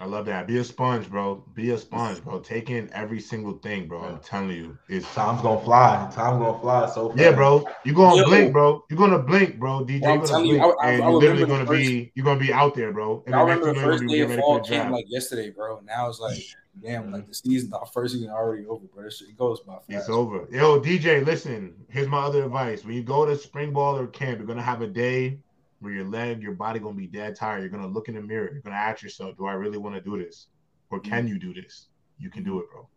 [0.00, 0.46] I love that.
[0.46, 1.44] Be a sponge, bro.
[1.54, 2.38] Be a sponge, bro.
[2.38, 4.00] Take in every single thing, bro.
[4.00, 6.08] I'm telling you, it's Time's gonna fly.
[6.14, 7.20] Time's gonna fly so fast.
[7.20, 7.66] yeah, bro.
[7.84, 8.24] You're gonna Yo.
[8.26, 8.84] blink, bro.
[8.88, 9.84] You're gonna blink, bro.
[9.84, 11.64] DJ, Well, I'm you're gonna telling you, blink, I- I- and I you're literally gonna
[11.64, 13.24] the be you're gonna be out there, bro.
[13.26, 14.92] And I remember the thing you know, first day of getting fall came draft.
[14.92, 15.80] like yesterday, bro.
[15.84, 16.38] Now it's like,
[16.80, 19.04] damn, like the season, the first season already over, bro.
[19.04, 19.84] It goes by fast.
[19.88, 20.46] It's over.
[20.52, 21.74] Yo, DJ, listen.
[21.88, 22.84] Here's my other advice.
[22.84, 25.40] When you go to spring ball or camp, you're gonna have a day
[25.80, 27.60] where your leg, your body gonna be dead tired.
[27.60, 28.50] You're gonna look in the mirror.
[28.52, 30.48] You're gonna ask yourself, do I really want to do this?
[30.90, 31.28] Or can Mm.
[31.28, 31.88] you do this?
[32.18, 32.88] You can do it, bro.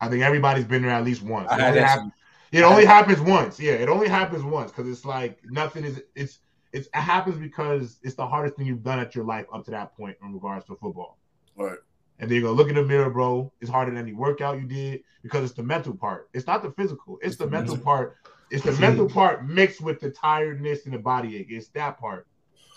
[0.00, 1.50] I think everybody's been there at least once.
[1.52, 1.86] It only, that.
[1.88, 2.12] hap-
[2.52, 3.60] it only happens once.
[3.60, 6.38] Yeah, it only happens once because it's like nothing is it's
[6.72, 9.70] it's it happens because it's the hardest thing you've done at your life up to
[9.72, 11.18] that point in regards to football.
[11.56, 11.78] Right.
[12.20, 13.52] And then you go look in the mirror, bro.
[13.60, 16.28] It's harder than any workout you did because it's the mental part.
[16.32, 17.18] It's not the physical.
[17.22, 18.16] It's the mental part.
[18.50, 21.48] It's the mental part mixed with the tiredness and the body ache.
[21.50, 22.26] It's that part.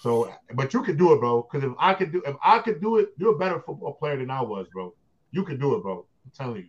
[0.02, 1.44] So, but you could do it, bro.
[1.44, 4.18] Because if I could do, if I could do it, you're a better football player
[4.18, 4.94] than I was, bro.
[5.32, 6.06] You could do it, bro.
[6.26, 6.68] I'm telling you,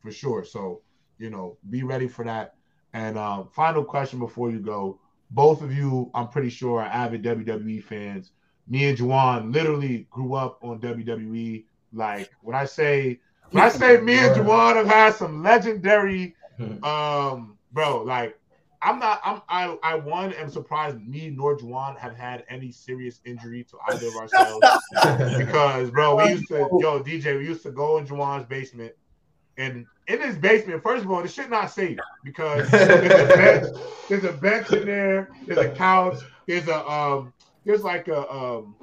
[0.00, 0.44] for sure.
[0.44, 0.80] So,
[1.18, 2.54] you know, be ready for that.
[2.94, 4.98] And um, final question before you go:
[5.30, 8.32] Both of you, I'm pretty sure, are avid WWE fans.
[8.66, 11.64] Me and Juwan literally grew up on WWE.
[11.92, 13.20] Like when I say
[13.50, 16.34] when I say me and Juwan have had some legendary
[16.82, 18.39] um bro, like
[18.82, 23.20] I'm not I'm I I one am surprised me nor Juwan have had any serious
[23.24, 24.66] injury to either of ourselves
[25.38, 28.92] because bro, we used to yo DJ, we used to go in Juwan's basement
[29.56, 33.76] and in his basement, first of all, the shit not safe because there's a bench,
[34.08, 37.32] there's a bench in there, there's a couch, there's a um
[37.64, 38.74] there's like a um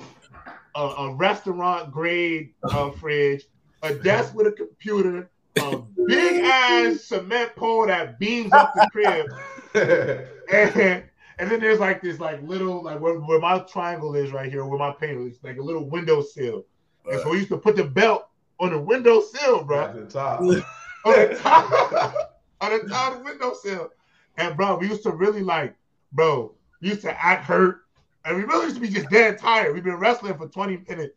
[0.75, 3.45] a, a restaurant grade uh, fridge,
[3.81, 5.29] a desk with a computer,
[5.59, 9.25] a big ass cement pole that beams up the crib,
[9.77, 11.03] and,
[11.39, 14.65] and then there's like this like little like where, where my triangle is right here,
[14.65, 16.65] where my panel is like a little window sill.
[17.09, 18.27] And so we used to put the belt
[18.59, 20.41] on the window sill, bro At the top.
[20.41, 20.55] on
[21.05, 23.89] the top on the top of the windowsill.
[24.37, 25.75] And bro, we used to really like,
[26.11, 27.81] bro, we used to act hurt.
[28.25, 29.73] And we really used to be just dead tired.
[29.73, 31.15] We've been wrestling for 20 minutes.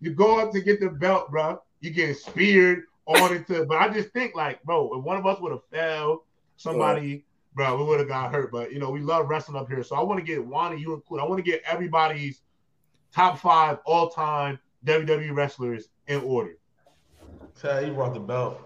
[0.00, 1.60] You go up to get the belt, bro.
[1.80, 5.40] You get speared on into, but I just think like, bro, if one of us
[5.40, 6.24] would have fell,
[6.56, 7.24] somebody,
[7.54, 8.50] bro, we would have got hurt.
[8.50, 9.82] But you know, we love wrestling up here.
[9.82, 11.20] So I want to get Wani, you include.
[11.20, 12.42] I want to get everybody's
[13.14, 16.56] top five all-time WWE wrestlers in order.
[17.60, 18.60] Tell you brought the belt.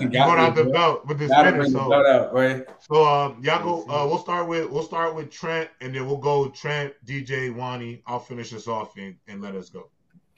[0.00, 1.62] You brought out the belt with this Gotta spinner.
[1.62, 2.66] bring the So belt out, right?
[2.80, 3.82] So um, y'all go.
[3.92, 8.02] Uh, we'll start with we'll start with Trent, and then we'll go Trent, DJ, Wani.
[8.06, 9.90] I'll finish this off and, and let us go.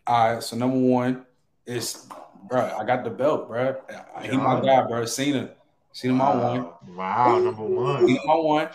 [0.06, 1.26] All right, so number one
[1.66, 2.08] is,
[2.48, 3.76] bro, I got the belt, bro.
[4.22, 5.04] He my guy, bro.
[5.04, 5.50] Cena,
[5.92, 6.72] Cena my one.
[6.96, 8.06] Wow, number one.
[8.06, 8.68] Cena my one.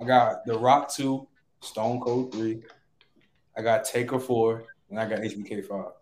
[0.00, 1.26] I got The Rock two,
[1.60, 2.62] Stone Cold three.
[3.56, 5.92] I got Taker four, and I got HBK five.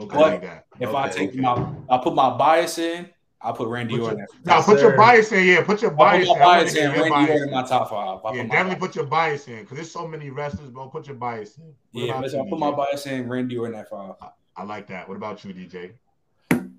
[0.00, 0.16] Okay.
[0.16, 0.66] I like that.
[0.80, 1.40] If I take okay.
[1.40, 3.10] my, I put my bias in.
[3.40, 4.18] I put Randy Put Orton.
[4.18, 5.46] your, at- now put your bias in.
[5.46, 6.90] Yeah, put your I bias put my bias in.
[6.90, 7.54] Randy bias Orton in in.
[7.54, 8.18] my top five.
[8.24, 10.88] I Yeah, my definitely bias- put your bias in because there's so many wrestlers, bro.
[10.88, 11.64] Put your bias in.
[11.92, 13.28] What Yeah, listen, I put my bias in.
[13.28, 14.14] Randy Orton at five.
[14.56, 15.08] I like that.
[15.08, 15.92] What about you, DJ?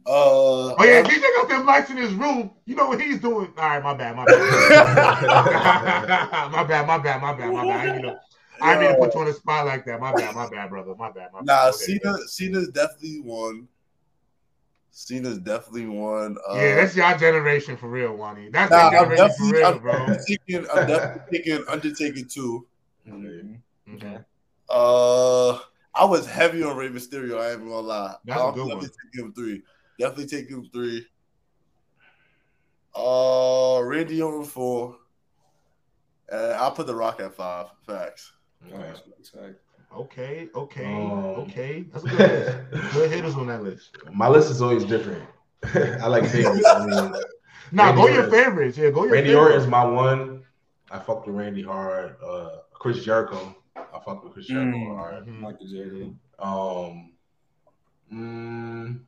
[0.06, 2.52] Uh, Oh yeah, DJ got them lights in his room.
[2.66, 3.52] You know what he's doing?
[3.58, 4.39] All right, my bad, my bad,
[6.52, 7.80] my bad, my bad, my bad, my bad.
[7.80, 8.18] I didn't mean to,
[8.62, 10.00] I didn't mean to put you on the spot like that.
[10.00, 10.95] My bad, my bad, brother.
[10.95, 11.45] My bad, my bad.
[11.45, 12.00] Nah, Okay.
[12.02, 13.68] Cena, Cena's definitely one.
[14.91, 16.38] Cena's definitely one.
[16.47, 18.50] Uh, Yeah, that's your generation for real, Wani.
[18.50, 20.18] That's nah, your generation for real, I'm bro.
[20.28, 22.68] taking, I'm definitely taking Undertaker too.
[23.08, 23.60] Mhm.
[23.95, 24.18] Okay.
[24.70, 25.54] Uh,
[25.95, 27.39] I was heavy on Rey Mysterio.
[27.39, 28.16] I ain't gonna lie.
[28.26, 29.12] That's a I'll good definitely one.
[29.14, 29.64] take him three.
[30.00, 31.06] Definitely take him three.
[32.95, 34.95] Uh, Randy Orton four.
[36.32, 37.68] Uh, I'll put The Rock at five.
[37.86, 38.32] Facts.
[38.72, 39.54] Okay.
[39.95, 41.12] Okay, okay, Um,
[41.47, 41.82] okay.
[41.91, 42.93] That's a good list.
[42.93, 43.97] Good hitters on that list.
[44.14, 45.24] My list is always different.
[45.74, 46.64] I like favorites.
[46.68, 47.12] I mean,
[47.72, 48.78] Nah, Randy go your favorites.
[48.78, 49.47] Yeah, go your Randy favorites.
[49.54, 50.43] Orton is my one.
[50.91, 52.16] I fucked with Randy hard.
[52.24, 53.56] Uh, Chris Jericho.
[53.76, 54.95] I fucked with Chris Jericho Mm.
[54.95, 55.26] hard.
[55.26, 55.41] Mhm.
[55.43, 56.16] Like the JD.
[56.38, 57.14] Um,
[58.14, 59.00] mm,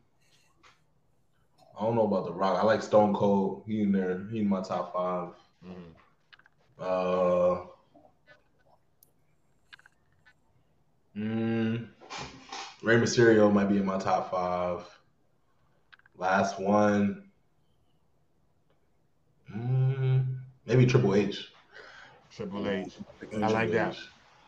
[1.82, 2.60] I don't know about The Rock.
[2.60, 3.64] I like Stone Cold.
[3.66, 4.28] He in there.
[4.32, 5.30] He in my top five.
[5.66, 5.96] Mhm.
[6.78, 7.66] Uh,
[11.18, 11.88] mm,
[12.84, 14.88] Rey Mysterio might be in my top five.
[16.16, 17.32] Last one.
[19.52, 21.52] Mm, maybe Triple H.
[22.30, 22.94] Triple H.
[23.34, 23.98] I I like that.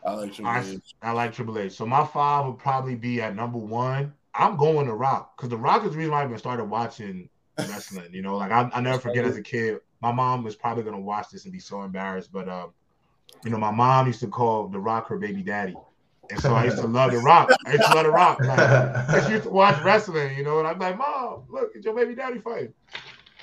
[0.04, 0.94] I like Triple I, H.
[1.02, 1.72] I like Triple H.
[1.72, 4.14] So my five would probably be at number one.
[4.34, 7.28] I'm going to Rock because the Rock is the reason why I even started watching
[7.68, 8.12] wrestling.
[8.12, 11.00] You know, like I, I never forget as a kid, my mom was probably gonna
[11.00, 12.32] watch this and be so embarrassed.
[12.32, 12.72] But um,
[13.44, 15.76] you know, my mom used to call the Rock her baby daddy,
[16.30, 17.56] and so I used to love the Rock.
[17.66, 18.40] I used to love the Rock.
[18.40, 21.94] Like, I used to watch wrestling, you know, and I'm like, Mom, look, it's your
[21.94, 22.74] baby daddy fighting.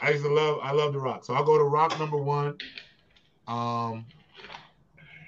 [0.02, 1.24] I used to love, I love the Rock.
[1.24, 2.58] So I'll go to Rock number one.
[3.48, 4.06] Um,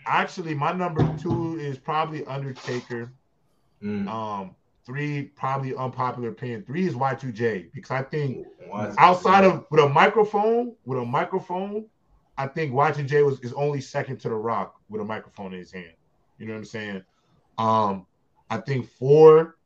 [0.06, 3.14] actually, my number two is probably Undertaker.
[3.84, 4.08] Mm.
[4.08, 4.56] Um,
[4.86, 6.64] three probably unpopular opinion.
[6.64, 11.86] Three is Y2J because I think Why- outside of with a microphone, with a microphone,
[12.38, 15.72] I think Y2J was is only second to the Rock with a microphone in his
[15.72, 15.94] hand.
[16.38, 17.04] You know what I'm saying?
[17.58, 18.06] Um,
[18.50, 19.58] I think four.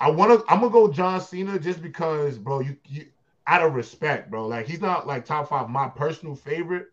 [0.00, 0.52] I want to.
[0.52, 2.60] I'm gonna go John Cena just because, bro.
[2.60, 3.06] You, you
[3.46, 4.46] out of respect, bro.
[4.46, 6.88] Like he's not like top five my personal favorite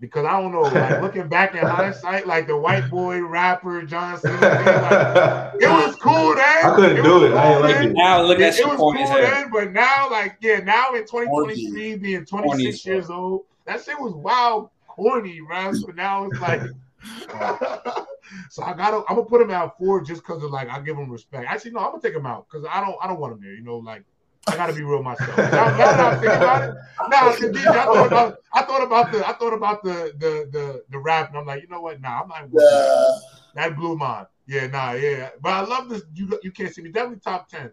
[0.00, 0.62] because I don't know.
[0.78, 5.96] Like looking back in hindsight, like the white boy rapper John Cena, like, it was
[5.96, 6.64] cool then.
[6.64, 7.32] I couldn't do was it.
[7.34, 7.92] I didn't like it.
[7.94, 9.20] Now look at it you was cool as hell.
[9.20, 12.86] then, but now, like, yeah, now in 2023, being 26 as fuck.
[12.86, 15.74] years old, that shit was wild corny, man.
[15.74, 16.60] So now it's like,
[18.50, 20.96] so I gotta, I'm gonna put him out four just because of like I give
[20.96, 21.46] him respect.
[21.48, 23.54] Actually, no, I'm gonna take him out because I don't, I don't want him there.
[23.54, 24.04] You know, like
[24.48, 25.36] I gotta be real myself.
[25.36, 26.74] Now, now that I'm thinking about it,
[27.08, 30.84] now DJ, I thought about, I thought about the, I thought about the, the, the,
[30.90, 32.00] the rap, and I'm like, you know what?
[32.00, 32.48] Nah, I'm not.
[32.52, 33.18] Yeah.
[33.54, 34.26] That blew mine.
[34.46, 35.30] Yeah, nah, yeah.
[35.40, 36.02] But I love this.
[36.14, 36.90] You you can't see me.
[36.90, 37.70] Definitely top ten.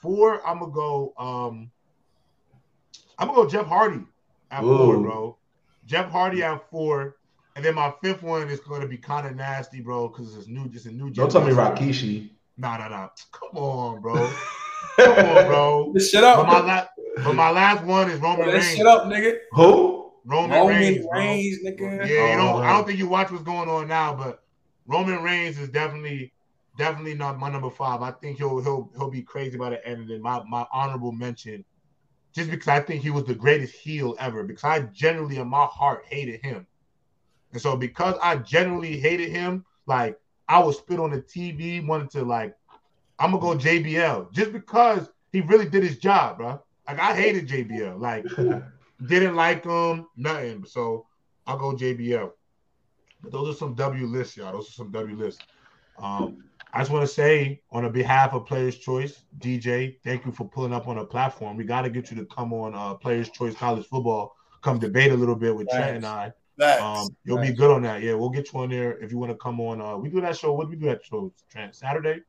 [0.00, 1.12] Four, I'm gonna go.
[1.18, 1.70] Um,
[3.18, 4.04] I'm gonna go Jeff Hardy
[4.50, 5.38] at four, bro.
[5.84, 7.16] Jeff Hardy at four,
[7.56, 10.68] and then my fifth one is gonna be kind of nasty, bro, because it's new,
[10.68, 11.10] just a new.
[11.10, 11.52] Don't tell me.
[11.52, 12.30] Rikishi.
[12.56, 13.08] Nah, nah, nah.
[13.32, 14.30] Come on, bro.
[14.96, 15.90] Come on, bro.
[15.94, 16.36] This shit up.
[16.38, 16.88] But my last,
[17.24, 18.76] but my last one is Roman Reigns.
[18.76, 19.38] Shut up, nigga.
[19.52, 20.12] Who?
[20.24, 21.70] Roman, Roman Reigns, Reigns, bro.
[21.72, 22.08] nigga.
[22.08, 24.42] Yeah, you know, Oh, I don't think you watch what's going on now, but
[24.86, 26.32] Roman Reigns is definitely,
[26.78, 28.02] definitely not my number five.
[28.02, 30.02] I think he'll he'll he'll be crazy by the end.
[30.02, 31.64] And then my my honorable mention,
[32.34, 34.44] just because I think he was the greatest heel ever.
[34.44, 36.66] Because I generally in my heart hated him,
[37.52, 40.18] and so because I generally hated him, like
[40.48, 42.54] I would spit on the TV, wanted to like,
[43.22, 46.60] I'm gonna go JBL just because he really did his job, bro.
[46.88, 48.24] Like I hated JBL, like
[49.06, 50.64] didn't like him, nothing.
[50.66, 51.06] So
[51.46, 52.32] I'll go JBL.
[53.22, 54.52] But those are some W lists, y'all.
[54.52, 55.40] Those are some W lists.
[55.98, 56.42] Um,
[56.72, 60.72] I just want to say, on behalf of Players Choice, DJ, thank you for pulling
[60.72, 61.56] up on a platform.
[61.56, 65.12] We got to get you to come on uh, Players Choice College Football, come debate
[65.12, 66.32] a little bit with Trent and I.
[66.80, 68.02] Um, you'll be good on that.
[68.02, 69.80] Yeah, we'll get you on there if you want to come on.
[69.80, 70.52] Uh, we do that show.
[70.54, 71.32] What do we do that show?
[71.50, 72.22] Trent Saturday.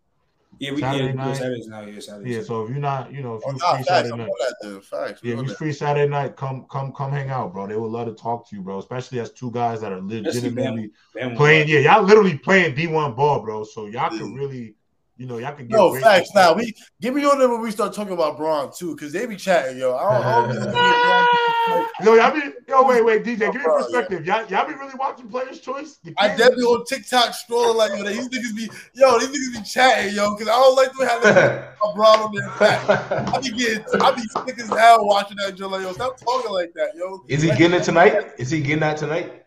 [0.59, 1.35] Yeah, we Saturday yeah, we do night.
[1.35, 1.81] Saturdays now.
[1.81, 2.35] Yeah, Saturdays.
[2.35, 2.41] Yeah.
[2.43, 3.87] So if you're not, you know, if oh, you're nah, free facts.
[3.87, 4.29] Saturday I'm night.
[4.61, 4.83] that.
[4.83, 5.21] Facts.
[5.23, 7.67] Yeah, if you're free Saturday night, come come come hang out, bro.
[7.67, 8.79] They would love to talk to you, bro.
[8.79, 11.67] Especially as two guys that are legitimately Damn, playing.
[11.67, 13.63] Yeah, y'all literally playing D1 ball, bro.
[13.63, 14.39] So y'all can Yeah.
[14.39, 14.75] really,
[15.16, 16.28] you know, y'all can get No, great facts.
[16.30, 16.43] support.
[16.43, 19.26] Now we give me on there when we start talking about Braun too, because they
[19.26, 19.95] be chatting, yo.
[19.95, 21.88] I don't, I don't be looking.
[22.03, 24.26] Yo, y'all be yo, wait, wait, DJ, give me bro, perspective.
[24.26, 25.99] Y'all, y'all be really watching Players Choice?
[26.18, 26.39] I kids?
[26.39, 30.34] definitely on TikTok strolling like yo, these niggas be yo, these niggas be chatting, yo,
[30.36, 32.89] because I don't like to have that Braun on their back.
[33.34, 35.55] I be getting, I be sick as hell watching that.
[35.55, 37.24] Joe, like, yo, stop talking like that, yo.
[37.30, 38.32] Is he Like, getting it tonight?
[38.38, 39.43] Is he getting that tonight?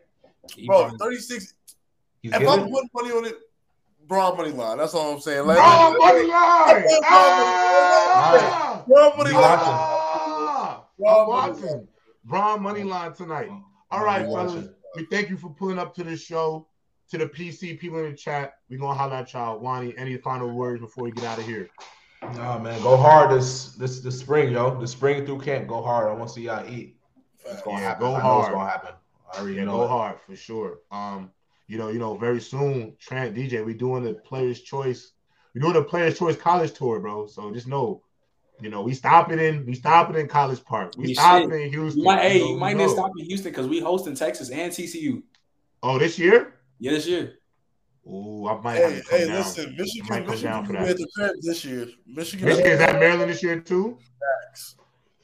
[0.67, 0.91] bro?
[0.99, 1.53] Thirty six.
[2.23, 3.37] He's If I'm putting money on it,
[4.07, 4.79] Braun money line.
[4.79, 5.47] That's all I'm saying.
[5.47, 6.83] Like, Oh, money line!
[6.83, 8.85] Braun Ah!
[8.87, 9.43] Braun money We line.
[9.43, 9.73] watching.
[9.73, 10.85] Ah!
[10.99, 11.89] Braun money watching.
[12.25, 13.51] Braun money line tonight.
[13.91, 14.69] All right, We fellas.
[14.97, 16.69] We thank you for pulling up to this show.
[17.11, 19.61] To the PC people in the chat, we're gonna holler at y'all.
[19.61, 21.69] Wani, any final words before we get out of here?
[22.35, 24.81] Nah, man, go hard this this this spring, yo.
[24.81, 26.09] The spring through camp, go hard.
[26.09, 26.97] I want to see y'all eat.
[27.45, 28.07] It's gonna Yeah, happen.
[28.09, 28.45] go I know hard.
[28.47, 28.95] it's gonna happen.
[29.33, 29.77] I already Yeah, know.
[29.77, 29.89] go it.
[29.89, 30.79] hard for sure.
[30.91, 31.31] Um,
[31.69, 35.13] you know, you know, very soon, Trent DJ, we doing the Players Choice.
[35.55, 37.27] We doing the Players Choice College Tour, bro.
[37.27, 38.03] So just know,
[38.61, 40.95] you know, we stopping in, we stopping in College Park.
[40.97, 41.61] We You stopping should.
[41.63, 41.99] in Houston.
[42.01, 42.95] You might, hey, know, you might need to know.
[42.95, 45.23] stop in Houston because we hosting Texas and TCU.
[45.83, 46.55] Oh, this year?
[46.79, 47.35] Yeah, this year.
[48.07, 49.37] Ooh, I might have Hey, to come hey, down.
[49.37, 50.89] listen, I might Michigan, come down Michigan for that.
[50.91, 51.89] at the crib this year.
[52.07, 53.99] Michigan, Michigan is at Maryland this year too.
[54.53, 54.77] Facts.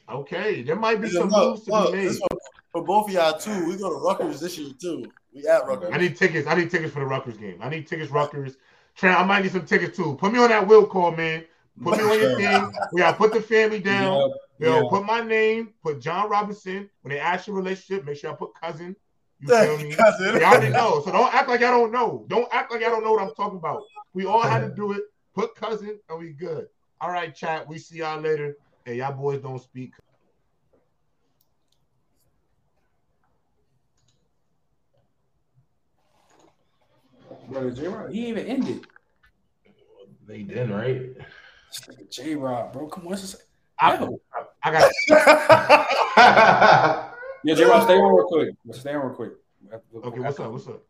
[0.09, 2.07] Okay, there might be some Look, moves to look, be made.
[2.19, 2.39] one
[2.71, 3.65] for both of y'all too.
[3.67, 5.05] We go to Rutgers this year too.
[5.33, 5.89] We at Rutgers.
[5.91, 6.47] I need tickets.
[6.47, 7.57] I need tickets for the Rutgers game.
[7.61, 8.57] I need tickets, Rutgers.
[8.95, 10.15] Trent, I might need some tickets too.
[10.15, 11.43] Put me on that will call, man.
[11.83, 12.71] Put me on your thing.
[12.91, 14.31] We gotta put the family down.
[14.59, 14.89] Yeah, Yo, yeah.
[14.89, 16.89] put my name, put John Robinson.
[17.01, 18.95] When they ask your relationship, make sure I put cousin.
[19.39, 19.93] You feel me?
[19.95, 20.35] Cousin.
[20.35, 21.01] Y'all already know.
[21.03, 22.25] So don't act like y'all don't know.
[22.29, 23.81] Don't act like y'all don't know what I'm talking about.
[24.13, 25.01] We all had to do it.
[25.33, 26.67] Put cousin and we good.
[27.01, 27.67] All right, chat.
[27.67, 28.55] We see y'all later.
[28.85, 29.93] Hey, y'all boys don't speak.
[37.49, 38.85] Brother J Rob, he even ended.
[40.25, 41.01] They did, right?
[42.09, 43.11] J Rob, bro, come on.
[43.11, 43.43] Let's just,
[43.79, 44.19] I, Yo.
[44.63, 44.91] I got
[47.43, 48.49] yeah, J Rob, stay on real quick.
[48.71, 49.31] Stay on real quick.
[50.05, 50.19] okay.
[50.19, 50.51] What's up?
[50.51, 50.81] What's up?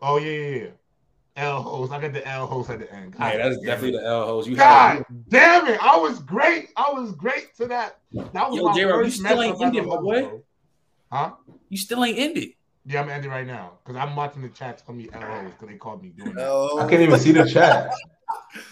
[0.00, 0.70] Oh yeah, yeah, yeah.
[1.36, 1.92] L host.
[1.92, 3.12] I got the L host at the end.
[3.12, 4.02] God, Hey, that's definitely it.
[4.02, 4.48] the L host.
[4.48, 5.82] You God have damn it!
[5.82, 6.70] I was great.
[6.76, 7.98] I was great to that.
[8.12, 10.40] That was Yo, my J-Rob, you still ain't ended, my boy.
[11.12, 11.32] Huh?
[11.68, 12.50] you still ain't ended.
[12.88, 15.68] Yeah, I'm ending right now because I'm watching the chat tell me L host because
[15.68, 16.42] they called me doing that.
[16.42, 16.78] No.
[16.78, 17.92] I can't even see the chat.